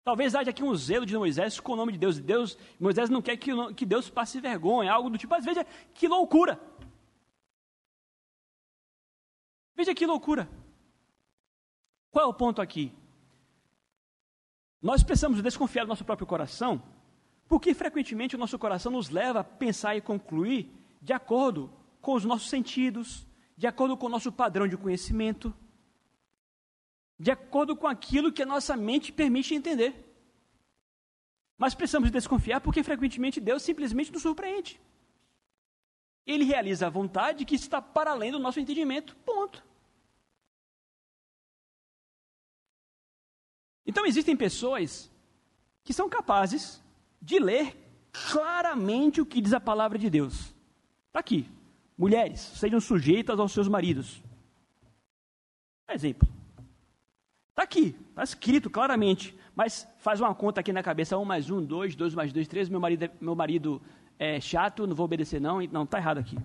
Talvez 0.04 0.34
haja 0.34 0.50
aqui 0.50 0.62
um 0.62 0.74
zelo 0.74 1.06
de 1.06 1.16
Moisés 1.16 1.58
com 1.58 1.72
o 1.72 1.76
nome 1.76 1.92
de 1.92 1.98
Deus. 1.98 2.18
Deus 2.18 2.58
Moisés 2.78 3.08
não 3.08 3.22
quer 3.22 3.38
que, 3.38 3.50
que 3.74 3.86
Deus 3.86 4.10
passe 4.10 4.40
vergonha, 4.40 4.92
algo 4.92 5.08
do 5.08 5.16
tipo. 5.16 5.32
Mas 5.32 5.44
veja 5.44 5.64
que 5.94 6.06
loucura. 6.06 6.60
Veja 9.74 9.94
que 9.94 10.06
loucura. 10.06 10.48
Qual 12.10 12.26
é 12.26 12.28
o 12.28 12.34
ponto 12.34 12.60
aqui? 12.60 12.92
Nós 14.80 15.02
precisamos 15.02 15.42
desconfiar 15.42 15.84
do 15.84 15.88
nosso 15.88 16.04
próprio 16.04 16.26
coração, 16.26 16.82
porque 17.48 17.74
frequentemente 17.74 18.36
o 18.36 18.38
nosso 18.38 18.58
coração 18.58 18.92
nos 18.92 19.10
leva 19.10 19.40
a 19.40 19.44
pensar 19.44 19.96
e 19.96 20.00
concluir 20.00 20.70
de 21.00 21.12
acordo 21.12 21.70
com 22.00 22.14
os 22.14 22.24
nossos 22.24 22.48
sentidos, 22.48 23.26
de 23.56 23.66
acordo 23.66 23.96
com 23.96 24.06
o 24.06 24.10
nosso 24.10 24.32
padrão 24.32 24.66
de 24.66 24.76
conhecimento, 24.76 25.54
de 27.18 27.30
acordo 27.30 27.76
com 27.76 27.86
aquilo 27.86 28.32
que 28.32 28.42
a 28.42 28.46
nossa 28.46 28.76
mente 28.76 29.12
permite 29.12 29.54
entender. 29.54 29.94
Mas 31.56 31.74
precisamos 31.74 32.10
desconfiar 32.10 32.60
porque 32.60 32.82
frequentemente 32.82 33.40
Deus 33.40 33.62
simplesmente 33.62 34.12
nos 34.12 34.22
surpreende. 34.22 34.80
Ele 36.26 36.44
realiza 36.44 36.86
a 36.86 36.90
vontade 36.90 37.44
que 37.44 37.54
está 37.54 37.80
para 37.80 38.10
além 38.10 38.32
do 38.32 38.38
nosso 38.38 38.58
entendimento. 38.58 39.14
Ponto. 39.16 39.62
Então 43.86 44.04
existem 44.06 44.36
pessoas 44.36 45.10
que 45.84 45.92
são 45.92 46.08
capazes 46.08 46.82
de 47.24 47.38
ler 47.38 47.74
claramente 48.12 49.20
o 49.20 49.26
que 49.26 49.40
diz 49.40 49.52
a 49.54 49.60
palavra 49.60 49.98
de 49.98 50.10
Deus. 50.10 50.54
Está 51.06 51.20
aqui. 51.20 51.48
Mulheres, 51.96 52.40
sejam 52.40 52.80
sujeitas 52.80 53.40
aos 53.40 53.52
seus 53.52 53.66
maridos. 53.66 54.22
Exemplo. 55.88 56.28
Está 57.50 57.62
aqui, 57.62 57.96
está 58.10 58.22
escrito 58.24 58.68
claramente, 58.68 59.36
mas 59.54 59.88
faz 59.98 60.20
uma 60.20 60.34
conta 60.34 60.60
aqui 60.60 60.72
na 60.72 60.82
cabeça, 60.82 61.16
um 61.16 61.24
mais 61.24 61.50
um, 61.50 61.64
dois, 61.64 61.94
dois 61.94 62.12
mais 62.12 62.32
dois, 62.32 62.48
três, 62.48 62.68
meu 62.68 62.80
marido, 62.80 63.04
é, 63.04 63.10
meu 63.20 63.36
marido 63.36 63.80
é 64.18 64.40
chato, 64.40 64.86
não 64.86 64.94
vou 64.94 65.04
obedecer 65.04 65.40
não, 65.40 65.60
não, 65.68 65.84
está 65.84 65.98
errado 65.98 66.18
aqui. 66.18 66.36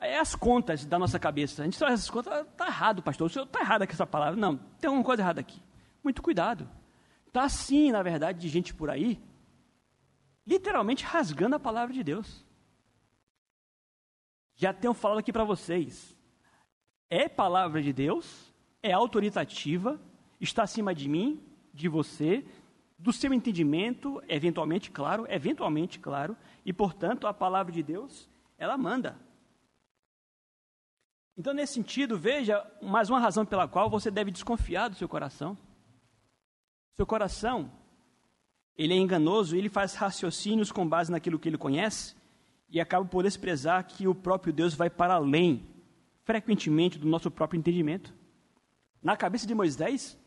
É 0.00 0.18
as 0.18 0.34
contas 0.34 0.86
da 0.86 0.98
nossa 0.98 1.18
cabeça. 1.18 1.62
A 1.62 1.64
gente 1.64 1.78
faz 1.78 1.94
essas 1.94 2.10
contas, 2.10 2.46
está 2.46 2.66
errado, 2.66 3.02
pastor, 3.02 3.26
o 3.26 3.30
senhor 3.30 3.44
está 3.44 3.60
errado 3.60 3.86
com 3.86 3.92
essa 3.92 4.06
palavra. 4.06 4.40
Não, 4.40 4.56
tem 4.80 4.88
alguma 4.88 5.04
coisa 5.04 5.22
errada 5.22 5.40
aqui. 5.40 5.60
Muito 6.06 6.22
cuidado. 6.22 6.70
Está 7.26 7.42
assim, 7.42 7.90
na 7.90 8.00
verdade, 8.00 8.38
de 8.38 8.48
gente 8.48 8.72
por 8.72 8.88
aí, 8.88 9.20
literalmente 10.46 11.04
rasgando 11.04 11.56
a 11.56 11.58
palavra 11.58 11.92
de 11.92 12.04
Deus. 12.04 12.46
Já 14.54 14.72
tenho 14.72 14.94
falado 14.94 15.18
aqui 15.18 15.32
para 15.32 15.42
vocês. 15.42 16.16
É 17.10 17.28
palavra 17.28 17.82
de 17.82 17.92
Deus, 17.92 18.54
é 18.80 18.92
autoritativa, 18.92 20.00
está 20.40 20.62
acima 20.62 20.94
de 20.94 21.08
mim, 21.08 21.44
de 21.74 21.88
você, 21.88 22.46
do 22.96 23.12
seu 23.12 23.34
entendimento, 23.34 24.22
eventualmente, 24.28 24.92
claro, 24.92 25.26
eventualmente, 25.28 25.98
claro, 25.98 26.36
e 26.64 26.72
portanto 26.72 27.26
a 27.26 27.34
palavra 27.34 27.72
de 27.72 27.82
Deus, 27.82 28.30
ela 28.56 28.78
manda. 28.78 29.18
Então, 31.36 31.52
nesse 31.52 31.74
sentido, 31.74 32.16
veja 32.16 32.64
mais 32.80 33.10
uma 33.10 33.18
razão 33.18 33.44
pela 33.44 33.66
qual 33.66 33.90
você 33.90 34.08
deve 34.08 34.30
desconfiar 34.30 34.88
do 34.88 34.94
seu 34.94 35.08
coração. 35.08 35.58
Seu 36.96 37.06
coração, 37.06 37.70
ele 38.76 38.94
é 38.94 38.96
enganoso, 38.96 39.54
ele 39.54 39.68
faz 39.68 39.94
raciocínios 39.94 40.72
com 40.72 40.88
base 40.88 41.12
naquilo 41.12 41.38
que 41.38 41.46
ele 41.46 41.58
conhece, 41.58 42.16
e 42.70 42.80
acaba 42.80 43.04
por 43.04 43.22
desprezar 43.22 43.86
que 43.86 44.08
o 44.08 44.14
próprio 44.14 44.52
Deus 44.52 44.74
vai 44.74 44.88
para 44.88 45.14
além, 45.14 45.66
frequentemente, 46.24 46.98
do 46.98 47.06
nosso 47.06 47.30
próprio 47.30 47.58
entendimento. 47.58 48.14
Na 49.02 49.14
cabeça 49.14 49.46
de 49.46 49.54
Moisés, 49.54 50.18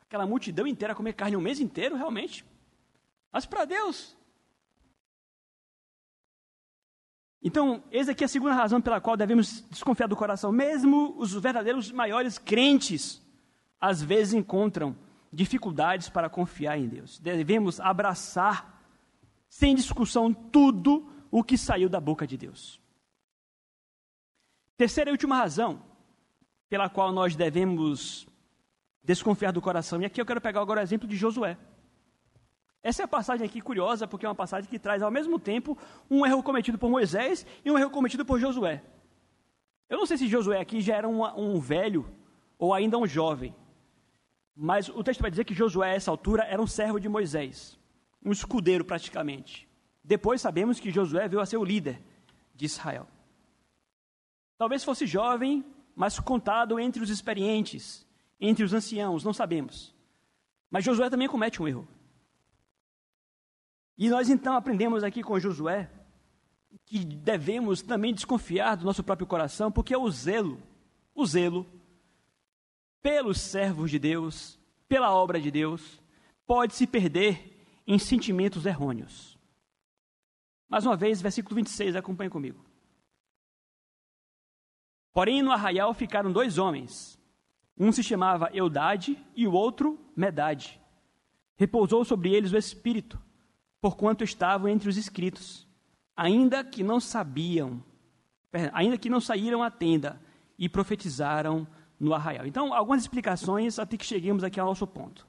aquela 0.00 0.26
multidão 0.26 0.66
inteira 0.66 0.94
comer 0.94 1.12
carne 1.12 1.36
um 1.36 1.42
mês 1.42 1.60
inteiro, 1.60 1.94
realmente. 1.94 2.44
Mas 3.30 3.44
para 3.44 3.66
Deus. 3.66 4.16
Então, 7.42 7.84
eis 7.90 8.08
aqui 8.08 8.24
a 8.24 8.28
segunda 8.28 8.54
razão 8.54 8.80
pela 8.80 9.00
qual 9.00 9.16
devemos 9.16 9.60
desconfiar 9.70 10.06
do 10.06 10.16
coração. 10.16 10.50
Mesmo 10.50 11.14
os 11.18 11.34
verdadeiros 11.34 11.92
maiores 11.92 12.38
crentes, 12.38 13.20
às 13.78 14.02
vezes 14.02 14.32
encontram 14.32 14.96
dificuldades 15.34 16.08
para 16.08 16.30
confiar 16.30 16.78
em 16.78 16.88
Deus. 16.88 17.18
Devemos 17.18 17.80
abraçar, 17.80 18.80
sem 19.48 19.74
discussão, 19.74 20.32
tudo 20.32 21.10
o 21.30 21.42
que 21.42 21.58
saiu 21.58 21.88
da 21.88 22.00
boca 22.00 22.26
de 22.26 22.36
Deus. 22.36 22.80
Terceira 24.76 25.10
e 25.10 25.12
última 25.12 25.36
razão 25.36 25.82
pela 26.68 26.88
qual 26.88 27.12
nós 27.12 27.36
devemos 27.36 28.26
desconfiar 29.02 29.52
do 29.52 29.60
coração, 29.60 30.00
e 30.00 30.06
aqui 30.06 30.20
eu 30.20 30.26
quero 30.26 30.40
pegar 30.40 30.60
agora 30.60 30.80
o 30.80 30.82
exemplo 30.82 31.06
de 31.06 31.16
Josué. 31.16 31.58
Essa 32.82 33.02
é 33.02 33.04
a 33.04 33.08
passagem 33.08 33.46
aqui 33.46 33.60
curiosa, 33.60 34.06
porque 34.06 34.26
é 34.26 34.28
uma 34.28 34.34
passagem 34.34 34.68
que 34.68 34.78
traz 34.78 35.02
ao 35.02 35.10
mesmo 35.10 35.38
tempo 35.38 35.76
um 36.10 36.24
erro 36.24 36.42
cometido 36.42 36.78
por 36.78 36.90
Moisés 36.90 37.46
e 37.64 37.70
um 37.70 37.78
erro 37.78 37.90
cometido 37.90 38.24
por 38.24 38.38
Josué. 38.38 38.82
Eu 39.88 39.98
não 39.98 40.06
sei 40.06 40.16
se 40.16 40.28
Josué 40.28 40.60
aqui 40.60 40.80
já 40.80 40.96
era 40.96 41.08
um, 41.08 41.24
um 41.38 41.60
velho 41.60 42.06
ou 42.58 42.74
ainda 42.74 42.98
um 42.98 43.06
jovem, 43.06 43.54
mas 44.56 44.88
o 44.88 45.02
texto 45.02 45.20
vai 45.20 45.30
dizer 45.30 45.44
que 45.44 45.54
Josué, 45.54 45.90
a 45.90 45.94
essa 45.94 46.10
altura, 46.10 46.44
era 46.44 46.62
um 46.62 46.66
servo 46.66 47.00
de 47.00 47.08
Moisés, 47.08 47.78
um 48.24 48.30
escudeiro 48.30 48.84
praticamente. 48.84 49.68
Depois 50.02 50.40
sabemos 50.40 50.78
que 50.78 50.90
Josué 50.90 51.26
veio 51.28 51.40
a 51.40 51.46
ser 51.46 51.56
o 51.56 51.64
líder 51.64 52.00
de 52.54 52.66
Israel. 52.66 53.08
Talvez 54.56 54.84
fosse 54.84 55.06
jovem, 55.06 55.64
mas 55.96 56.20
contado 56.20 56.78
entre 56.78 57.02
os 57.02 57.10
experientes, 57.10 58.06
entre 58.40 58.62
os 58.62 58.72
anciãos, 58.72 59.24
não 59.24 59.32
sabemos. 59.32 59.94
Mas 60.70 60.84
Josué 60.84 61.10
também 61.10 61.28
comete 61.28 61.60
um 61.60 61.68
erro. 61.68 61.88
E 63.96 64.08
nós 64.08 64.28
então 64.28 64.56
aprendemos 64.56 65.02
aqui 65.02 65.22
com 65.22 65.38
Josué 65.38 65.90
que 66.84 67.04
devemos 67.04 67.80
também 67.80 68.12
desconfiar 68.12 68.76
do 68.76 68.84
nosso 68.84 69.02
próprio 69.02 69.26
coração, 69.26 69.70
porque 69.70 69.94
é 69.94 69.98
o 69.98 70.10
zelo, 70.10 70.60
o 71.14 71.24
zelo 71.24 71.66
pelos 73.04 73.38
servos 73.38 73.90
de 73.90 73.98
Deus, 73.98 74.58
pela 74.88 75.14
obra 75.14 75.38
de 75.38 75.50
Deus, 75.50 76.00
pode 76.46 76.74
se 76.74 76.86
perder 76.86 77.82
em 77.86 77.98
sentimentos 77.98 78.64
errôneos. 78.64 79.38
Mais 80.66 80.86
uma 80.86 80.96
vez, 80.96 81.20
versículo 81.20 81.54
26, 81.56 81.96
acompanhe 81.96 82.30
comigo. 82.30 82.64
Porém, 85.12 85.42
no 85.42 85.52
arraial 85.52 85.92
ficaram 85.92 86.32
dois 86.32 86.56
homens. 86.56 87.20
Um 87.78 87.92
se 87.92 88.02
chamava 88.02 88.48
Eudade 88.54 89.22
e 89.36 89.46
o 89.46 89.52
outro 89.52 90.00
Medade. 90.16 90.80
Repousou 91.56 92.06
sobre 92.06 92.34
eles 92.34 92.52
o 92.52 92.56
Espírito, 92.56 93.20
porquanto 93.82 94.24
estavam 94.24 94.66
entre 94.66 94.88
os 94.88 94.96
inscritos, 94.96 95.68
ainda 96.16 96.64
que 96.64 96.82
não 96.82 96.98
sabiam, 96.98 97.84
ainda 98.72 98.96
que 98.96 99.10
não 99.10 99.20
saíram 99.20 99.62
à 99.62 99.70
tenda 99.70 100.18
e 100.58 100.70
profetizaram 100.70 101.66
no 102.04 102.14
arraial. 102.14 102.46
Então, 102.46 102.74
algumas 102.74 103.00
explicações 103.00 103.78
até 103.78 103.96
que 103.96 104.04
cheguemos 104.04 104.44
aqui 104.44 104.60
ao 104.60 104.66
nosso 104.66 104.86
ponto. 104.86 105.26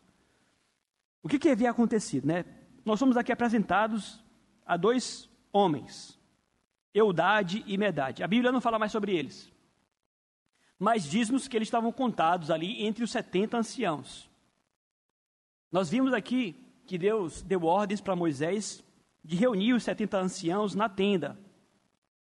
O 1.23 1.29
que, 1.29 1.39
que 1.39 1.49
havia 1.49 1.71
acontecido? 1.71 2.27
Né? 2.27 2.45
Nós 2.83 2.99
somos 2.99 3.17
aqui 3.17 3.31
apresentados 3.31 4.23
a 4.65 4.75
dois 4.77 5.29
homens, 5.51 6.19
Eudade 6.93 7.63
e 7.65 7.77
Medade. 7.77 8.23
A 8.23 8.27
Bíblia 8.27 8.51
não 8.51 8.61
fala 8.61 8.77
mais 8.77 8.91
sobre 8.91 9.15
eles, 9.15 9.51
mas 10.77 11.03
diz-nos 11.03 11.47
que 11.47 11.57
eles 11.57 11.67
estavam 11.67 11.91
contados 11.91 12.51
ali 12.51 12.85
entre 12.85 13.03
os 13.03 13.11
70 13.11 13.57
anciãos. 13.57 14.29
Nós 15.71 15.89
vimos 15.89 16.13
aqui 16.13 16.55
que 16.85 16.97
Deus 16.97 17.41
deu 17.41 17.63
ordens 17.63 18.01
para 18.01 18.15
Moisés 18.15 18.83
de 19.23 19.35
reunir 19.35 19.73
os 19.73 19.83
70 19.83 20.19
anciãos 20.19 20.75
na 20.75 20.87
tenda, 20.87 21.39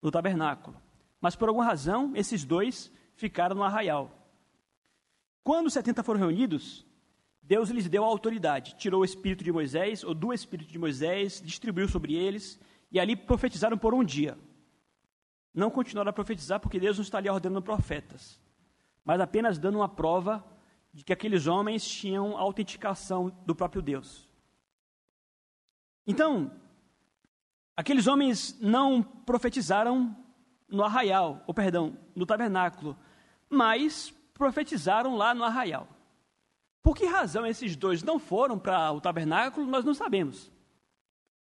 no 0.01 0.11
tabernáculo. 0.11 0.81
Mas 1.21 1.37
por 1.37 1.49
alguma 1.49 1.67
razão, 1.67 2.13
esses 2.15 2.45
dois 2.45 2.91
ficaram 3.17 3.57
no 3.57 3.63
arraial. 3.63 4.16
Quando 5.47 5.69
os 5.69 5.75
70 5.75 6.03
foram 6.03 6.19
reunidos, 6.19 6.85
Deus 7.41 7.71
lhes 7.71 7.89
deu 7.89 8.03
a 8.03 8.09
autoridade, 8.09 8.75
tirou 8.75 9.03
o 9.03 9.05
espírito 9.05 9.45
de 9.45 9.53
Moisés, 9.53 10.03
ou 10.03 10.13
do 10.13 10.33
espírito 10.33 10.73
de 10.73 10.77
Moisés, 10.77 11.41
distribuiu 11.41 11.89
sobre 11.89 12.17
eles, 12.17 12.59
e 12.91 12.99
ali 12.99 13.15
profetizaram 13.15 13.79
por 13.79 13.95
um 13.95 14.03
dia. 14.03 14.37
Não 15.55 15.71
continuaram 15.71 16.11
a 16.11 16.13
profetizar 16.13 16.59
porque 16.59 16.81
Deus 16.81 16.99
não 16.99 17.05
está 17.05 17.19
ali 17.19 17.31
ordenando 17.31 17.63
profetas, 17.63 18.41
mas 19.05 19.21
apenas 19.21 19.57
dando 19.57 19.79
uma 19.79 19.89
prova 19.89 20.45
de 20.93 21.05
que 21.05 21.13
aqueles 21.13 21.47
homens 21.47 21.87
tinham 21.87 22.37
a 22.37 22.41
autenticação 22.41 23.31
do 23.47 23.55
próprio 23.55 23.81
Deus. 23.81 24.29
Então, 26.05 26.51
aqueles 27.77 28.09
homens 28.09 28.59
não 28.61 29.01
profetizaram 29.01 30.13
no 30.69 30.83
arraial, 30.83 31.45
ou 31.47 31.55
perdão, 31.55 31.97
no 32.17 32.27
tabernáculo, 32.27 32.99
mas 33.49 34.13
profetizaram 34.37 35.17
lá 35.17 35.35
no 35.35 35.45
arraial. 35.45 35.89
Por 36.83 36.95
que 36.95 37.07
razão 37.07 37.45
esses 37.47 37.75
dois 37.75 38.03
não 38.03 38.19
foram 38.19 38.59
para 38.59 38.93
o 38.93 39.01
tabernáculo, 39.01 39.67
nós 39.67 39.85
não 39.85 39.95
sabemos. 39.95 40.53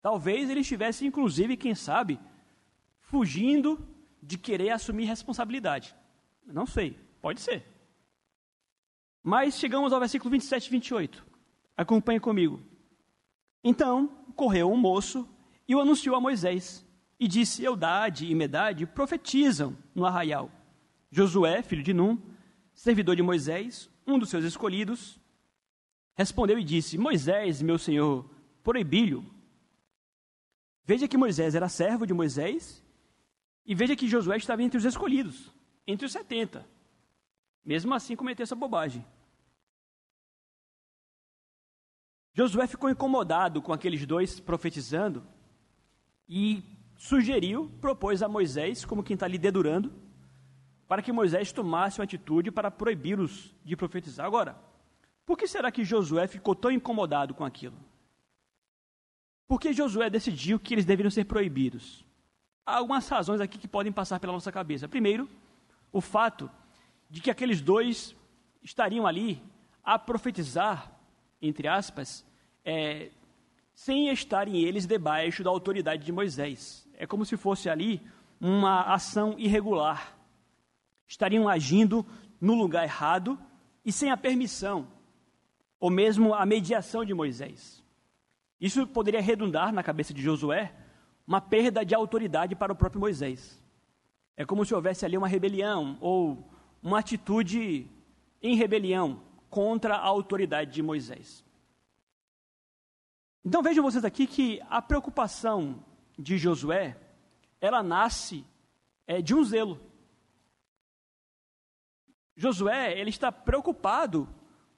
Talvez 0.02 0.50
eles 0.50 0.62
estivessem, 0.62 1.06
inclusive, 1.06 1.56
quem 1.56 1.74
sabe, 1.74 2.18
fugindo 3.00 3.78
de 4.22 4.36
querer 4.36 4.70
assumir 4.70 5.04
responsabilidade. 5.04 5.94
Não 6.46 6.66
sei, 6.66 6.98
pode 7.20 7.40
ser. 7.40 7.64
Mas 9.22 9.58
chegamos 9.58 9.92
ao 9.92 10.00
versículo 10.00 10.30
27 10.30 10.66
e 10.66 10.70
28. 10.70 11.26
Acompanhe 11.76 12.18
comigo. 12.18 12.60
Então 13.62 14.08
correu 14.34 14.72
um 14.72 14.76
moço 14.76 15.28
e 15.66 15.74
o 15.74 15.80
anunciou 15.80 16.16
a 16.16 16.20
Moisés. 16.20 16.86
E 17.20 17.28
disse: 17.28 17.64
Eudade 17.64 18.30
e 18.30 18.34
Medade 18.34 18.86
profetizam 18.86 19.76
no 19.94 20.06
arraial. 20.06 20.50
Josué, 21.10 21.62
filho 21.62 21.82
de 21.82 21.92
Num, 21.92 22.18
servidor 22.78 23.16
de 23.16 23.22
Moisés, 23.22 23.90
um 24.06 24.20
dos 24.20 24.30
seus 24.30 24.44
escolhidos, 24.44 25.20
respondeu 26.14 26.56
e 26.58 26.64
disse: 26.64 26.96
Moisés, 26.96 27.60
meu 27.60 27.76
senhor, 27.76 28.30
proibi-lhe. 28.62 29.20
Veja 30.84 31.08
que 31.08 31.16
Moisés 31.16 31.56
era 31.56 31.68
servo 31.68 32.06
de 32.06 32.14
Moisés, 32.14 32.84
e 33.66 33.74
veja 33.74 33.96
que 33.96 34.08
Josué 34.08 34.36
estava 34.36 34.62
entre 34.62 34.78
os 34.78 34.84
escolhidos, 34.84 35.52
entre 35.88 36.06
os 36.06 36.12
setenta. 36.12 36.64
Mesmo 37.64 37.92
assim, 37.92 38.14
cometeu 38.14 38.44
essa 38.44 38.54
bobagem. 38.54 39.04
Josué 42.32 42.68
ficou 42.68 42.88
incomodado 42.88 43.60
com 43.60 43.72
aqueles 43.72 44.06
dois 44.06 44.38
profetizando 44.38 45.26
e 46.28 46.62
sugeriu, 46.96 47.68
propôs 47.80 48.22
a 48.22 48.28
Moisés, 48.28 48.84
como 48.84 49.02
quem 49.02 49.14
está 49.14 49.26
ali 49.26 49.36
dedurando, 49.36 50.07
para 50.88 51.02
que 51.02 51.12
Moisés 51.12 51.52
tomasse 51.52 52.00
uma 52.00 52.04
atitude 52.04 52.50
para 52.50 52.70
proibi-los 52.70 53.54
de 53.62 53.76
profetizar. 53.76 54.24
Agora, 54.24 54.58
por 55.26 55.36
que 55.36 55.46
será 55.46 55.70
que 55.70 55.84
Josué 55.84 56.26
ficou 56.26 56.54
tão 56.54 56.70
incomodado 56.70 57.34
com 57.34 57.44
aquilo? 57.44 57.76
Por 59.46 59.60
que 59.60 59.72
Josué 59.72 60.08
decidiu 60.08 60.58
que 60.58 60.74
eles 60.74 60.86
deveriam 60.86 61.10
ser 61.10 61.24
proibidos? 61.24 62.04
Há 62.64 62.76
algumas 62.76 63.06
razões 63.08 63.40
aqui 63.40 63.58
que 63.58 63.68
podem 63.68 63.92
passar 63.92 64.18
pela 64.18 64.32
nossa 64.32 64.50
cabeça. 64.50 64.88
Primeiro, 64.88 65.28
o 65.92 66.00
fato 66.00 66.50
de 67.08 67.20
que 67.20 67.30
aqueles 67.30 67.60
dois 67.60 68.16
estariam 68.62 69.06
ali 69.06 69.42
a 69.84 69.98
profetizar, 69.98 70.92
entre 71.40 71.68
aspas, 71.68 72.24
é, 72.64 73.10
sem 73.74 74.08
estarem 74.08 74.56
eles 74.62 74.86
debaixo 74.86 75.44
da 75.44 75.50
autoridade 75.50 76.04
de 76.04 76.12
Moisés. 76.12 76.86
É 76.94 77.06
como 77.06 77.24
se 77.24 77.36
fosse 77.36 77.70
ali 77.70 78.02
uma 78.40 78.82
ação 78.82 79.34
irregular. 79.38 80.17
Estariam 81.08 81.48
agindo 81.48 82.06
no 82.40 82.54
lugar 82.54 82.84
errado 82.84 83.38
e 83.84 83.90
sem 83.90 84.10
a 84.10 84.16
permissão, 84.16 84.86
ou 85.80 85.90
mesmo 85.90 86.34
a 86.34 86.44
mediação 86.44 87.04
de 87.04 87.14
Moisés. 87.14 87.82
Isso 88.60 88.86
poderia 88.86 89.20
redundar 89.20 89.72
na 89.72 89.82
cabeça 89.82 90.12
de 90.12 90.20
Josué 90.20 90.74
uma 91.26 91.40
perda 91.40 91.84
de 91.84 91.94
autoridade 91.94 92.54
para 92.54 92.72
o 92.72 92.76
próprio 92.76 93.00
Moisés. 93.00 93.62
É 94.36 94.44
como 94.44 94.64
se 94.64 94.74
houvesse 94.74 95.04
ali 95.04 95.16
uma 95.16 95.28
rebelião 95.28 95.96
ou 96.00 96.48
uma 96.82 96.98
atitude 96.98 97.90
em 98.42 98.54
rebelião 98.54 99.20
contra 99.50 99.96
a 99.96 100.04
autoridade 100.04 100.72
de 100.72 100.82
Moisés. 100.82 101.44
Então 103.44 103.62
vejam 103.62 103.82
vocês 103.82 104.04
aqui 104.04 104.26
que 104.26 104.60
a 104.68 104.82
preocupação 104.82 105.82
de 106.18 106.36
Josué, 106.36 106.96
ela 107.60 107.82
nasce 107.82 108.44
é, 109.06 109.22
de 109.22 109.34
um 109.34 109.42
zelo. 109.44 109.80
Josué, 112.38 112.96
ele 112.96 113.10
está 113.10 113.32
preocupado 113.32 114.28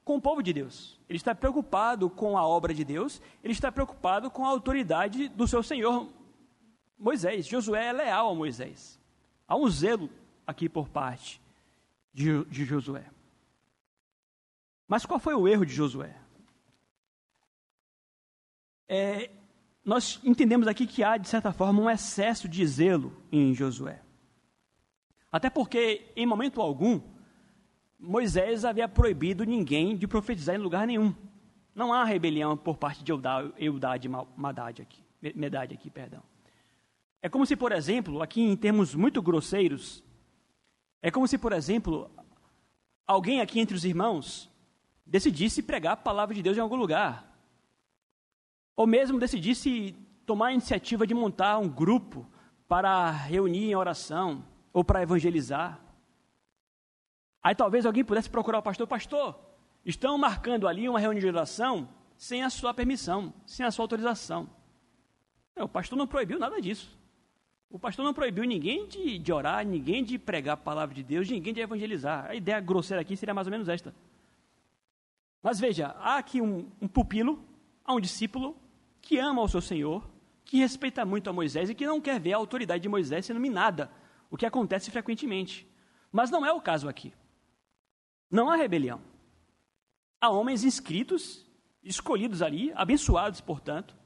com 0.02 0.16
o 0.16 0.20
povo 0.20 0.42
de 0.42 0.50
Deus. 0.50 0.98
Ele 1.06 1.18
está 1.18 1.34
preocupado 1.34 2.08
com 2.08 2.38
a 2.38 2.46
obra 2.46 2.72
de 2.72 2.82
Deus, 2.82 3.20
ele 3.44 3.52
está 3.52 3.70
preocupado 3.70 4.30
com 4.30 4.46
a 4.46 4.48
autoridade 4.48 5.28
do 5.28 5.46
seu 5.46 5.62
senhor 5.62 6.08
Moisés. 6.98 7.46
Josué 7.46 7.88
é 7.88 7.92
leal 7.92 8.30
a 8.30 8.34
Moisés. 8.34 8.98
Há 9.46 9.56
um 9.56 9.68
zelo 9.68 10.08
aqui 10.46 10.70
por 10.70 10.88
parte 10.88 11.38
de, 12.14 12.42
de 12.46 12.64
Josué. 12.64 13.04
Mas 14.88 15.04
qual 15.04 15.20
foi 15.20 15.34
o 15.34 15.46
erro 15.46 15.66
de 15.66 15.74
Josué? 15.74 16.16
É, 18.88 19.30
nós 19.84 20.18
entendemos 20.24 20.66
aqui 20.66 20.86
que 20.86 21.04
há, 21.04 21.18
de 21.18 21.28
certa 21.28 21.52
forma, 21.52 21.82
um 21.82 21.90
excesso 21.90 22.48
de 22.48 22.66
zelo 22.66 23.22
em 23.30 23.52
Josué. 23.52 24.00
Até 25.30 25.50
porque, 25.50 26.10
em 26.16 26.24
momento 26.24 26.62
algum, 26.62 27.00
Moisés 28.00 28.64
havia 28.64 28.88
proibido 28.88 29.44
ninguém 29.44 29.96
de 29.96 30.08
profetizar 30.08 30.56
em 30.56 30.58
lugar 30.58 30.86
nenhum. 30.86 31.14
Não 31.74 31.92
há 31.92 32.02
rebelião 32.02 32.56
por 32.56 32.76
parte 32.76 33.04
de 33.04 33.12
Eudade 33.58 34.08
Madade 34.36 34.82
aqui, 34.82 35.04
Medade 35.34 35.74
aqui, 35.74 35.90
perdão. 35.90 36.22
É 37.22 37.28
como 37.28 37.44
se, 37.44 37.54
por 37.54 37.72
exemplo, 37.72 38.22
aqui 38.22 38.40
em 38.40 38.56
termos 38.56 38.94
muito 38.94 39.20
grosseiros, 39.20 40.02
é 41.02 41.10
como 41.10 41.28
se, 41.28 41.36
por 41.36 41.52
exemplo, 41.52 42.10
alguém 43.06 43.40
aqui 43.40 43.60
entre 43.60 43.76
os 43.76 43.84
irmãos 43.84 44.50
decidisse 45.04 45.62
pregar 45.62 45.92
a 45.94 45.96
palavra 45.96 46.34
de 46.34 46.42
Deus 46.42 46.56
em 46.56 46.60
algum 46.60 46.76
lugar. 46.76 47.30
Ou 48.76 48.86
mesmo 48.86 49.18
decidisse 49.18 49.94
tomar 50.24 50.46
a 50.46 50.52
iniciativa 50.52 51.06
de 51.06 51.12
montar 51.12 51.58
um 51.58 51.68
grupo 51.68 52.26
para 52.66 53.10
reunir 53.10 53.70
em 53.70 53.74
oração 53.74 54.44
ou 54.72 54.84
para 54.84 55.02
evangelizar. 55.02 55.80
Aí 57.42 57.54
talvez 57.54 57.86
alguém 57.86 58.04
pudesse 58.04 58.28
procurar 58.28 58.58
o 58.58 58.62
pastor, 58.62 58.86
pastor, 58.86 59.38
estão 59.84 60.18
marcando 60.18 60.68
ali 60.68 60.88
uma 60.88 61.00
reunião 61.00 61.20
de 61.20 61.26
oração 61.26 61.88
sem 62.16 62.42
a 62.42 62.50
sua 62.50 62.74
permissão, 62.74 63.32
sem 63.46 63.64
a 63.64 63.70
sua 63.70 63.84
autorização. 63.84 64.48
o 65.56 65.68
pastor 65.68 65.96
não 65.96 66.06
proibiu 66.06 66.38
nada 66.38 66.60
disso. 66.60 66.98
O 67.70 67.78
pastor 67.78 68.04
não 68.04 68.12
proibiu 68.12 68.44
ninguém 68.44 68.86
de, 68.88 69.18
de 69.18 69.32
orar, 69.32 69.64
ninguém 69.64 70.02
de 70.02 70.18
pregar 70.18 70.54
a 70.54 70.56
palavra 70.56 70.94
de 70.94 71.02
Deus, 71.02 71.30
ninguém 71.30 71.54
de 71.54 71.60
evangelizar. 71.60 72.26
A 72.28 72.34
ideia 72.34 72.60
grosseira 72.60 73.00
aqui 73.00 73.16
seria 73.16 73.32
mais 73.32 73.46
ou 73.46 73.50
menos 73.50 73.68
esta. 73.68 73.94
Mas 75.42 75.58
veja, 75.58 75.94
há 75.98 76.18
aqui 76.18 76.42
um, 76.42 76.68
um 76.82 76.88
pupilo, 76.88 77.42
há 77.84 77.94
um 77.94 78.00
discípulo 78.00 78.56
que 79.00 79.18
ama 79.18 79.40
o 79.40 79.48
seu 79.48 79.60
Senhor, 79.60 80.04
que 80.44 80.58
respeita 80.58 81.04
muito 81.04 81.30
a 81.30 81.32
Moisés 81.32 81.70
e 81.70 81.74
que 81.74 81.86
não 81.86 82.00
quer 82.00 82.18
ver 82.20 82.32
a 82.32 82.36
autoridade 82.36 82.82
de 82.82 82.88
Moisés 82.88 83.24
sendo 83.24 83.40
minada, 83.40 83.90
o 84.30 84.36
que 84.36 84.44
acontece 84.44 84.90
frequentemente. 84.90 85.66
Mas 86.10 86.30
não 86.30 86.44
é 86.44 86.52
o 86.52 86.60
caso 86.60 86.88
aqui. 86.88 87.14
Não 88.30 88.48
há 88.48 88.56
rebelião. 88.56 89.00
Há 90.20 90.30
homens 90.30 90.64
inscritos, 90.64 91.44
escolhidos 91.82 92.42
ali, 92.42 92.72
abençoados, 92.74 93.40
portanto, 93.40 93.96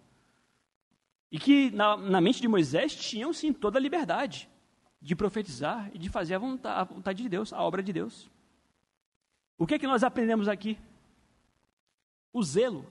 e 1.30 1.38
que 1.38 1.70
na, 1.72 1.96
na 1.96 2.20
mente 2.20 2.40
de 2.40 2.46
Moisés 2.46 2.94
tinham 2.94 3.32
sim 3.32 3.52
toda 3.52 3.78
a 3.78 3.82
liberdade 3.82 4.48
de 5.02 5.16
profetizar 5.16 5.90
e 5.92 5.98
de 5.98 6.08
fazer 6.08 6.36
a 6.36 6.38
vontade, 6.38 6.80
a 6.80 6.84
vontade 6.84 7.22
de 7.22 7.28
Deus, 7.28 7.52
a 7.52 7.60
obra 7.60 7.82
de 7.82 7.92
Deus. 7.92 8.30
O 9.58 9.66
que 9.66 9.74
é 9.74 9.78
que 9.78 9.86
nós 9.86 10.04
aprendemos 10.04 10.48
aqui? 10.48 10.78
O 12.32 12.42
zelo 12.42 12.86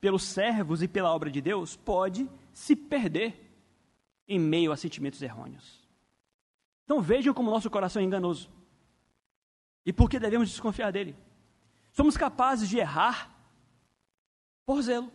pelos 0.00 0.24
servos 0.24 0.82
e 0.82 0.88
pela 0.88 1.14
obra 1.14 1.30
de 1.30 1.40
Deus 1.40 1.76
pode 1.76 2.28
se 2.52 2.76
perder 2.76 3.46
em 4.28 4.38
meio 4.38 4.72
a 4.72 4.76
sentimentos 4.76 5.22
errôneos. 5.22 5.86
Então 6.84 7.00
vejam 7.00 7.32
como 7.32 7.50
nosso 7.50 7.70
coração 7.70 8.02
é 8.02 8.04
enganoso. 8.04 8.50
E 9.86 9.92
por 9.92 10.10
que 10.10 10.18
devemos 10.18 10.50
desconfiar 10.50 10.90
dele? 10.90 11.16
Somos 11.92 12.16
capazes 12.16 12.68
de 12.68 12.78
errar 12.78 13.32
por 14.66 14.82
zelo. 14.82 15.12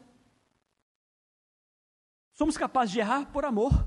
Somos 2.31 2.57
capazes 2.57 2.93
de 2.93 3.01
errar 3.01 3.29
por 3.33 3.43
amor. 3.43 3.85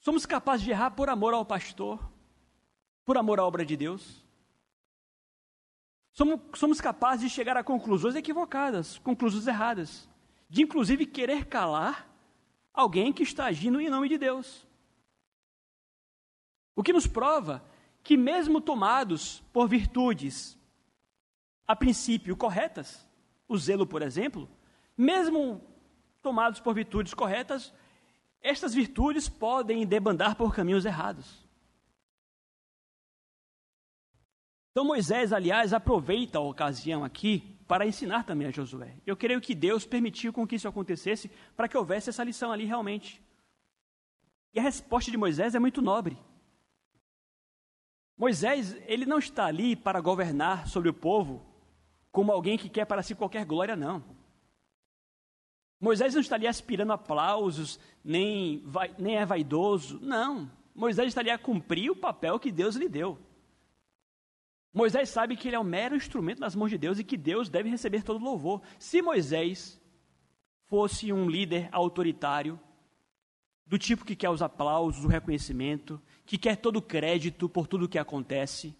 Somos 0.00 0.26
capazes 0.26 0.66
de 0.66 0.70
errar 0.70 0.90
por 0.90 1.08
amor 1.08 1.32
ao 1.32 1.46
pastor, 1.46 1.98
por 3.06 3.16
amor 3.16 3.40
à 3.40 3.44
obra 3.44 3.64
de 3.64 3.74
Deus. 3.74 4.22
Somos, 6.12 6.40
somos 6.54 6.80
capazes 6.80 7.22
de 7.22 7.30
chegar 7.30 7.56
a 7.56 7.64
conclusões 7.64 8.14
equivocadas, 8.14 8.98
conclusões 8.98 9.46
erradas, 9.46 10.08
de 10.48 10.62
inclusive 10.62 11.06
querer 11.06 11.46
calar 11.46 12.06
alguém 12.72 13.12
que 13.14 13.22
está 13.22 13.46
agindo 13.46 13.80
em 13.80 13.88
nome 13.88 14.10
de 14.10 14.18
Deus. 14.18 14.66
O 16.74 16.82
que 16.82 16.92
nos 16.92 17.06
prova 17.06 17.64
que, 18.06 18.16
mesmo 18.16 18.60
tomados 18.60 19.40
por 19.52 19.68
virtudes 19.68 20.56
a 21.66 21.74
princípio 21.74 22.36
corretas, 22.36 23.04
o 23.48 23.58
zelo, 23.58 23.84
por 23.84 24.00
exemplo, 24.00 24.48
mesmo 24.96 25.60
tomados 26.22 26.60
por 26.60 26.72
virtudes 26.72 27.12
corretas, 27.12 27.74
estas 28.40 28.72
virtudes 28.72 29.28
podem 29.28 29.84
debandar 29.84 30.36
por 30.36 30.54
caminhos 30.54 30.84
errados. 30.84 31.44
Então 34.70 34.84
Moisés, 34.84 35.32
aliás, 35.32 35.72
aproveita 35.72 36.38
a 36.38 36.42
ocasião 36.42 37.02
aqui 37.02 37.58
para 37.66 37.88
ensinar 37.88 38.22
também 38.22 38.46
a 38.46 38.52
Josué. 38.52 38.94
Eu 39.04 39.16
creio 39.16 39.40
que 39.40 39.52
Deus 39.52 39.84
permitiu 39.84 40.32
com 40.32 40.46
que 40.46 40.54
isso 40.54 40.68
acontecesse 40.68 41.28
para 41.56 41.66
que 41.66 41.76
houvesse 41.76 42.10
essa 42.10 42.22
lição 42.22 42.52
ali 42.52 42.66
realmente. 42.66 43.20
E 44.54 44.60
a 44.60 44.62
resposta 44.62 45.10
de 45.10 45.16
Moisés 45.16 45.56
é 45.56 45.58
muito 45.58 45.82
nobre. 45.82 46.16
Moisés, 48.16 48.76
ele 48.86 49.04
não 49.04 49.18
está 49.18 49.46
ali 49.46 49.76
para 49.76 50.00
governar 50.00 50.66
sobre 50.68 50.88
o 50.88 50.94
povo 50.94 51.44
como 52.10 52.32
alguém 52.32 52.56
que 52.56 52.68
quer 52.68 52.86
para 52.86 53.02
si 53.02 53.14
qualquer 53.14 53.44
glória, 53.44 53.76
não. 53.76 54.02
Moisés 55.78 56.14
não 56.14 56.22
está 56.22 56.36
ali 56.36 56.46
aspirando 56.46 56.92
aplausos, 56.92 57.78
nem, 58.02 58.62
vai, 58.64 58.94
nem 58.98 59.18
é 59.18 59.26
vaidoso, 59.26 60.00
não. 60.00 60.50
Moisés 60.74 61.08
está 61.08 61.20
ali 61.20 61.28
a 61.28 61.38
cumprir 61.38 61.90
o 61.90 61.96
papel 61.96 62.38
que 62.38 62.50
Deus 62.50 62.74
lhe 62.76 62.88
deu. 62.88 63.18
Moisés 64.72 65.10
sabe 65.10 65.36
que 65.36 65.48
ele 65.48 65.56
é 65.56 65.60
um 65.60 65.64
mero 65.64 65.94
instrumento 65.96 66.40
nas 66.40 66.54
mãos 66.54 66.70
de 66.70 66.78
Deus 66.78 66.98
e 66.98 67.04
que 67.04 67.16
Deus 67.16 67.50
deve 67.50 67.68
receber 67.68 68.02
todo 68.02 68.22
louvor. 68.22 68.62
Se 68.78 69.02
Moisés 69.02 69.80
fosse 70.66 71.12
um 71.12 71.28
líder 71.28 71.68
autoritário, 71.72 72.58
do 73.66 73.78
tipo 73.78 74.04
que 74.04 74.14
quer 74.14 74.30
os 74.30 74.42
aplausos, 74.42 75.04
o 75.04 75.08
reconhecimento, 75.08 76.00
que 76.26 76.36
quer 76.36 76.56
todo 76.56 76.82
crédito 76.82 77.48
por 77.48 77.68
tudo 77.68 77.84
o 77.84 77.88
que 77.88 77.98
acontece, 77.98 78.76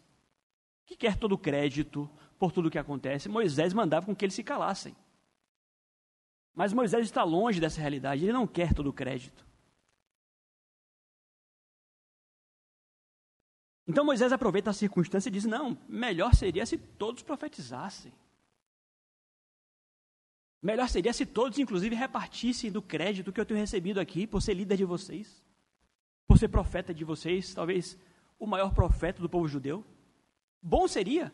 que 0.84 0.96
quer 0.96 1.16
todo 1.16 1.38
crédito 1.38 2.10
por 2.38 2.52
tudo 2.52 2.66
o 2.66 2.70
que 2.70 2.78
acontece, 2.78 3.28
Moisés 3.28 3.72
mandava 3.72 4.04
com 4.04 4.14
que 4.14 4.24
eles 4.24 4.34
se 4.34 4.42
calassem. 4.42 4.94
Mas 6.54 6.72
Moisés 6.72 7.04
está 7.04 7.22
longe 7.22 7.60
dessa 7.60 7.80
realidade, 7.80 8.24
ele 8.24 8.32
não 8.32 8.46
quer 8.46 8.74
todo 8.74 8.92
crédito. 8.92 9.46
Então 13.86 14.04
Moisés 14.04 14.32
aproveita 14.32 14.70
a 14.70 14.72
circunstância 14.72 15.28
e 15.28 15.32
diz: 15.32 15.44
não, 15.44 15.78
melhor 15.88 16.34
seria 16.34 16.66
se 16.66 16.76
todos 16.76 17.22
profetizassem. 17.22 18.12
Melhor 20.60 20.88
seria 20.88 21.12
se 21.12 21.24
todos, 21.24 21.58
inclusive, 21.58 21.94
repartissem 21.94 22.72
do 22.72 22.82
crédito 22.82 23.32
que 23.32 23.40
eu 23.40 23.46
tenho 23.46 23.60
recebido 23.60 24.00
aqui 24.00 24.26
por 24.26 24.42
ser 24.42 24.54
líder 24.54 24.76
de 24.76 24.84
vocês, 24.84 25.45
por 26.26 26.38
ser 26.38 26.48
profeta 26.48 26.92
de 26.92 27.04
vocês, 27.04 27.54
talvez 27.54 27.98
o 28.38 28.46
maior 28.46 28.74
profeta 28.74 29.22
do 29.22 29.28
povo 29.28 29.46
judeu. 29.46 29.84
Bom 30.60 30.88
seria 30.88 31.32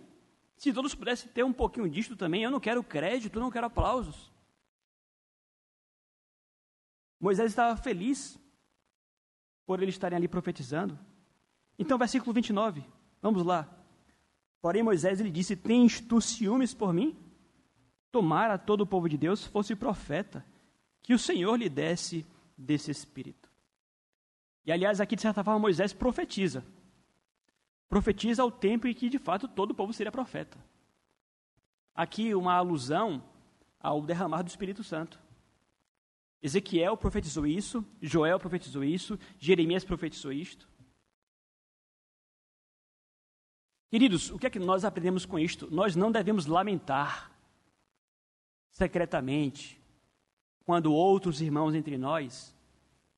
se 0.57 0.72
todos 0.72 0.95
pudessem 0.95 1.30
ter 1.32 1.45
um 1.45 1.53
pouquinho 1.53 1.88
disto 1.88 2.16
também. 2.16 2.43
Eu 2.43 2.51
não 2.51 2.61
quero 2.61 2.84
crédito, 2.84 3.40
não 3.40 3.51
quero 3.51 3.66
aplausos. 3.66 4.30
Moisés 7.18 7.51
estava 7.51 7.76
feliz 7.76 8.38
por 9.64 9.82
eles 9.82 9.95
estarem 9.95 10.16
ali 10.16 10.28
profetizando. 10.28 10.99
Então, 11.78 11.97
versículo 11.99 12.32
29, 12.32 12.84
vamos 13.20 13.45
lá. 13.45 13.68
Porém, 14.61 14.82
Moisés 14.82 15.20
lhe 15.20 15.30
disse: 15.30 15.57
Tens 15.57 16.01
tu 16.01 16.20
ciúmes 16.20 16.74
por 16.74 16.93
mim? 16.93 17.16
Tomara 18.11 18.59
todo 18.59 18.82
o 18.82 18.86
povo 18.86 19.09
de 19.09 19.16
Deus 19.16 19.47
fosse 19.47 19.74
profeta, 19.74 20.45
que 21.03 21.14
o 21.14 21.18
Senhor 21.18 21.57
lhe 21.57 21.68
desse 21.68 22.26
desse 22.57 22.90
espírito. 22.90 23.52
E 24.65 24.73
aliás, 24.73 25.01
aqui 25.01 25.17
de 25.17 25.23
certa 25.23 25.43
forma, 25.43 25.59
Moisés 25.59 25.93
profetiza. 25.93 26.65
Profetiza 27.89 28.43
ao 28.43 28.51
tempo 28.51 28.87
em 28.87 28.95
que 28.95 29.09
de 29.09 29.19
fato 29.19 29.49
todo 29.49 29.73
o 29.73 29.75
povo 29.75 29.93
seria 29.93 30.13
profeta. 30.13 30.59
Aqui 31.95 32.35
uma 32.35 32.55
alusão 32.55 33.23
ao 33.79 34.01
derramar 34.01 34.43
do 34.43 34.49
Espírito 34.49 34.83
Santo. 34.83 35.21
Ezequiel 36.41 36.97
profetizou 36.97 37.47
isso, 37.47 37.85
Joel 38.01 38.39
profetizou 38.39 38.83
isso, 38.83 39.19
Jeremias 39.39 39.85
profetizou 39.85 40.33
isto. 40.33 40.69
Queridos, 43.91 44.31
o 44.31 44.39
que 44.39 44.47
é 44.47 44.51
que 44.51 44.59
nós 44.59 44.85
aprendemos 44.85 45.27
com 45.27 45.39
isto? 45.39 45.69
Nós 45.71 45.95
não 45.95 46.11
devemos 46.11 46.47
lamentar 46.47 47.31
secretamente 48.71 49.79
quando 50.65 50.95
outros 50.95 51.41
irmãos 51.41 51.75
entre 51.75 51.99
nós 51.99 52.55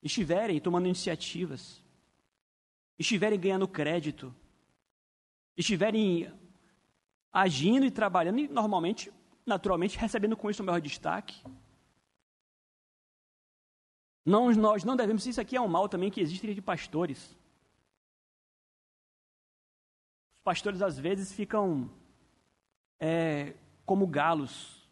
estiverem 0.05 0.61
tomando 0.61 0.87
iniciativas, 0.87 1.83
estiverem 2.97 3.41
ganhando 3.41 3.67
crédito, 3.67 4.33
estiverem 5.57 6.33
agindo 7.33 7.85
e 7.85 7.91
trabalhando 7.91 8.39
e 8.39 8.47
normalmente, 8.47 9.13
naturalmente, 9.45 9.99
recebendo 9.99 10.37
com 10.37 10.49
isso 10.49 10.63
o 10.63 10.67
maior 10.67 10.81
destaque. 10.81 11.43
Não, 14.25 14.53
nós 14.53 14.85
não 14.85 14.95
devemos, 14.95 15.27
isso 15.27 15.41
aqui 15.41 15.57
é 15.57 15.61
um 15.61 15.67
mal 15.67 15.89
também 15.89 16.11
que 16.11 16.21
existe 16.21 16.47
entre 16.47 16.63
pastores 16.63 17.37
pastores 20.45 20.83
às 20.83 20.99
vezes 20.99 21.33
ficam 21.33 21.91
é, 23.01 23.55
como 23.87 24.07
galos, 24.07 24.87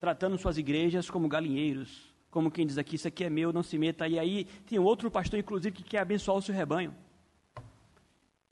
tratando 0.00 0.38
suas 0.38 0.56
igrejas 0.56 1.10
como 1.10 1.28
galinheiros, 1.28 2.05
como 2.36 2.50
quem 2.50 2.66
diz 2.66 2.76
aqui, 2.76 2.96
isso 2.96 3.08
aqui 3.08 3.24
é 3.24 3.30
meu, 3.30 3.50
não 3.50 3.62
se 3.62 3.78
meta. 3.78 4.06
E 4.06 4.18
aí 4.18 4.44
tem 4.66 4.78
outro 4.78 5.10
pastor, 5.10 5.38
inclusive, 5.38 5.74
que 5.74 5.82
quer 5.82 6.00
abençoar 6.00 6.36
o 6.36 6.42
seu 6.42 6.54
rebanho. 6.54 6.94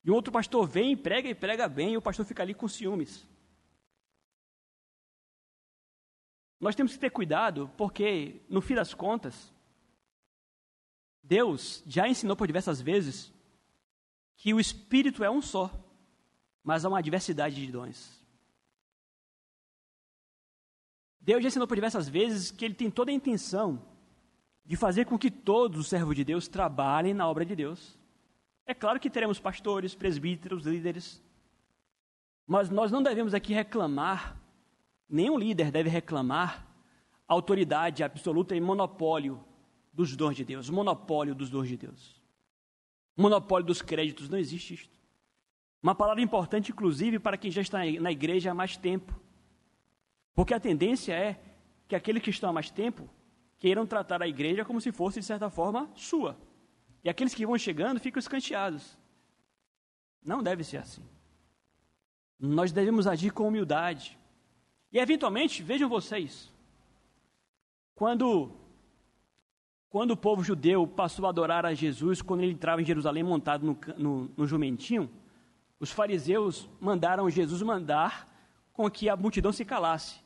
E 0.02 0.10
um 0.10 0.14
outro 0.14 0.32
pastor 0.32 0.66
vem 0.66 0.96
prega 0.96 1.28
e 1.28 1.34
prega 1.34 1.68
bem, 1.68 1.92
e 1.92 1.96
o 1.98 2.00
pastor 2.00 2.24
fica 2.24 2.42
ali 2.42 2.54
com 2.54 2.66
ciúmes. 2.66 3.28
Nós 6.58 6.74
temos 6.74 6.94
que 6.94 6.98
ter 6.98 7.10
cuidado, 7.10 7.70
porque, 7.76 8.40
no 8.48 8.62
fim 8.62 8.74
das 8.74 8.94
contas, 8.94 9.52
Deus 11.22 11.82
já 11.86 12.08
ensinou 12.08 12.34
por 12.34 12.46
diversas 12.46 12.80
vezes 12.80 13.30
que 14.38 14.54
o 14.54 14.58
Espírito 14.58 15.22
é 15.22 15.30
um 15.30 15.42
só 15.42 15.70
mas 16.64 16.82
há 16.82 16.88
uma 16.88 17.02
diversidade 17.02 17.54
de 17.54 17.70
dons. 17.70 18.23
Deus 21.24 21.42
já 21.42 21.48
ensinou 21.48 21.66
por 21.66 21.74
diversas 21.74 22.06
vezes 22.06 22.50
que 22.50 22.64
ele 22.64 22.74
tem 22.74 22.90
toda 22.90 23.10
a 23.10 23.14
intenção 23.14 23.82
de 24.64 24.76
fazer 24.76 25.06
com 25.06 25.18
que 25.18 25.30
todos 25.30 25.80
os 25.80 25.88
servos 25.88 26.14
de 26.14 26.22
Deus 26.22 26.46
trabalhem 26.46 27.14
na 27.14 27.26
obra 27.26 27.46
de 27.46 27.56
Deus. 27.56 27.98
É 28.66 28.74
claro 28.74 29.00
que 29.00 29.08
teremos 29.08 29.38
pastores, 29.38 29.94
presbíteros, 29.94 30.66
líderes, 30.66 31.22
mas 32.46 32.68
nós 32.68 32.92
não 32.92 33.02
devemos 33.02 33.32
aqui 33.32 33.54
reclamar, 33.54 34.38
nenhum 35.08 35.38
líder 35.38 35.70
deve 35.70 35.88
reclamar 35.88 36.66
autoridade 37.26 38.02
absoluta 38.02 38.54
e 38.54 38.60
monopólio 38.60 39.42
dos 39.92 40.14
dons 40.14 40.36
de 40.36 40.44
Deus, 40.44 40.68
monopólio 40.68 41.34
dos 41.34 41.48
dons 41.48 41.68
de 41.68 41.76
Deus. 41.78 42.22
Monopólio 43.16 43.66
dos 43.66 43.80
créditos, 43.80 44.28
não 44.28 44.36
existe 44.36 44.74
isto. 44.74 44.98
Uma 45.82 45.94
palavra 45.94 46.22
importante, 46.22 46.72
inclusive, 46.72 47.18
para 47.18 47.38
quem 47.38 47.50
já 47.50 47.62
está 47.62 47.78
na 47.78 48.12
igreja 48.12 48.50
há 48.50 48.54
mais 48.54 48.76
tempo. 48.76 49.18
Porque 50.34 50.52
a 50.52 50.60
tendência 50.60 51.12
é 51.12 51.40
que 51.86 51.94
aqueles 51.94 52.22
que 52.22 52.30
estão 52.30 52.50
há 52.50 52.52
mais 52.52 52.70
tempo 52.70 53.08
queiram 53.58 53.86
tratar 53.86 54.22
a 54.22 54.28
igreja 54.28 54.64
como 54.64 54.80
se 54.80 54.90
fosse, 54.90 55.20
de 55.20 55.26
certa 55.26 55.48
forma, 55.48 55.88
sua. 55.94 56.36
E 57.02 57.08
aqueles 57.08 57.34
que 57.34 57.46
vão 57.46 57.56
chegando 57.56 58.00
ficam 58.00 58.18
escanteados. 58.18 58.98
Não 60.24 60.42
deve 60.42 60.64
ser 60.64 60.78
assim. 60.78 61.02
Nós 62.38 62.72
devemos 62.72 63.06
agir 63.06 63.30
com 63.30 63.46
humildade. 63.46 64.18
E, 64.90 64.98
eventualmente, 64.98 65.62
vejam 65.62 65.88
vocês, 65.88 66.52
quando, 67.94 68.52
quando 69.88 70.12
o 70.12 70.16
povo 70.16 70.42
judeu 70.42 70.86
passou 70.86 71.26
a 71.26 71.28
adorar 71.28 71.66
a 71.66 71.74
Jesus, 71.74 72.22
quando 72.22 72.40
ele 72.40 72.52
entrava 72.52 72.80
em 72.80 72.84
Jerusalém 72.84 73.22
montado 73.22 73.64
no, 73.64 73.78
no, 73.96 74.30
no 74.36 74.46
jumentinho, 74.46 75.10
os 75.78 75.90
fariseus 75.90 76.68
mandaram 76.80 77.28
Jesus 77.28 77.60
mandar 77.62 78.28
com 78.72 78.90
que 78.90 79.08
a 79.08 79.16
multidão 79.16 79.52
se 79.52 79.64
calasse. 79.64 80.23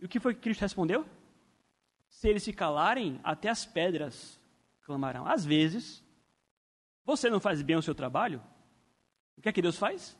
E 0.00 0.04
o 0.04 0.08
que 0.08 0.20
foi 0.20 0.34
que 0.34 0.40
Cristo 0.40 0.62
respondeu? 0.62 1.06
Se 2.08 2.28
eles 2.28 2.42
se 2.42 2.52
calarem, 2.52 3.20
até 3.22 3.48
as 3.48 3.64
pedras 3.64 4.40
clamarão. 4.82 5.26
Às 5.26 5.44
vezes, 5.44 6.02
você 7.04 7.30
não 7.30 7.40
faz 7.40 7.62
bem 7.62 7.76
o 7.76 7.82
seu 7.82 7.94
trabalho, 7.94 8.42
o 9.36 9.40
que 9.40 9.48
é 9.48 9.52
que 9.52 9.62
Deus 9.62 9.76
faz? 9.76 10.18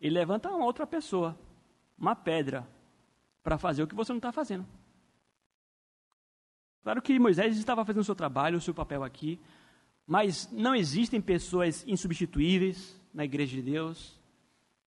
Ele 0.00 0.14
levanta 0.14 0.50
uma 0.50 0.64
outra 0.64 0.86
pessoa, 0.86 1.38
uma 1.96 2.16
pedra, 2.16 2.68
para 3.42 3.58
fazer 3.58 3.82
o 3.82 3.86
que 3.86 3.94
você 3.94 4.12
não 4.12 4.18
está 4.18 4.32
fazendo. 4.32 4.66
Claro 6.82 7.00
que 7.00 7.18
Moisés 7.18 7.56
estava 7.56 7.84
fazendo 7.84 8.02
o 8.02 8.04
seu 8.04 8.14
trabalho, 8.14 8.58
o 8.58 8.60
seu 8.60 8.74
papel 8.74 9.02
aqui, 9.02 9.40
mas 10.06 10.50
não 10.52 10.74
existem 10.74 11.20
pessoas 11.20 11.84
insubstituíveis, 11.86 13.00
na 13.14 13.24
igreja 13.24 13.56
de 13.56 13.62
Deus. 13.62 14.20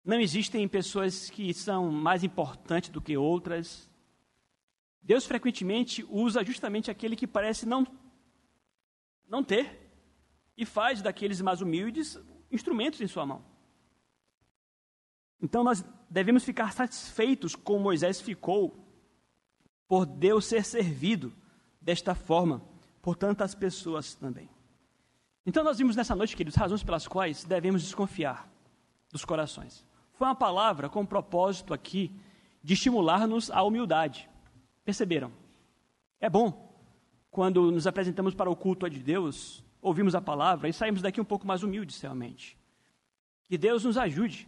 Não 0.03 0.20
existem 0.20 0.68
pessoas 0.68 1.30
que 1.30 1.53
são 1.53 1.89
mais 1.89 2.24
importantes 2.24 2.89
do 2.89 3.01
que 3.01 3.18
outras. 3.18 3.87
Deus 5.08 5.26
frequentemente 5.26 6.05
usa 6.10 6.43
justamente 6.43 6.91
aquele 6.91 7.16
que 7.16 7.26
parece 7.26 7.66
não, 7.66 7.88
não 9.26 9.41
ter 9.41 9.89
e 10.58 10.66
faz 10.66 11.01
daqueles 11.01 11.39
mais 11.39 11.62
humildes 11.62 12.20
instrumentos 12.51 12.99
em 12.99 13.08
sua 13.08 13.26
mão. 13.26 13.41
Então 15.41 15.64
nós 15.64 15.82
devemos 16.10 16.43
ficar 16.43 16.74
satisfeitos 16.74 17.55
como 17.55 17.86
Moisés 17.86 18.20
ficou 18.20 18.86
por 19.88 20.05
Deus 20.05 20.45
ser 20.45 20.66
servido 20.66 21.34
desta 21.80 22.14
forma 22.14 22.62
por 23.01 23.16
tantas 23.16 23.55
pessoas 23.55 24.14
também. 24.14 24.49
Então 25.45 25.64
nós 25.64 25.78
vimos 25.78 25.95
nessa 25.95 26.18
noite, 26.18 26.36
queridos, 26.36 26.58
razões 26.58 26.84
pelas 26.84 27.08
quais 27.08 27.45
devemos 27.45 27.82
desconfiar 27.82 28.51
dos 29.10 29.24
corações. 29.24 29.86
Foi 30.12 30.28
uma 30.28 30.36
palavra 30.36 30.89
com 30.89 30.99
o 30.99 31.08
propósito 31.08 31.74
aqui 31.74 32.12
de 32.62 32.74
estimular-nos 32.74 33.49
à 33.49 33.64
humildade. 33.64 34.30
Perceberam? 34.88 35.34
É 36.18 36.30
bom 36.30 36.74
quando 37.30 37.70
nos 37.72 37.86
apresentamos 37.86 38.34
para 38.34 38.50
o 38.50 38.56
culto 38.56 38.90
de 38.90 39.00
Deus, 39.00 39.62
ouvimos 39.82 40.16
a 40.16 40.22
palavra 40.22 40.70
e 40.70 40.72
saímos 40.72 41.02
daqui 41.02 41.20
um 41.20 41.26
pouco 41.26 41.46
mais 41.46 41.62
humildes 41.62 42.00
realmente. 42.00 42.58
Que 43.50 43.58
Deus 43.58 43.84
nos 43.84 43.98
ajude 43.98 44.48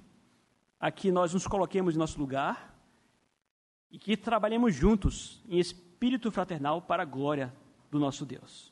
a 0.80 0.90
que 0.92 1.12
nós 1.12 1.34
nos 1.34 1.46
coloquemos 1.46 1.94
em 1.94 1.98
nosso 1.98 2.18
lugar 2.18 2.74
e 3.92 4.00
que 4.00 4.16
trabalhemos 4.16 4.74
juntos 4.74 5.44
em 5.46 5.60
espírito 5.60 6.32
fraternal 6.32 6.84
para 6.84 7.04
a 7.04 7.06
glória 7.06 7.54
do 7.92 8.00
nosso 8.00 8.26
Deus. 8.26 8.72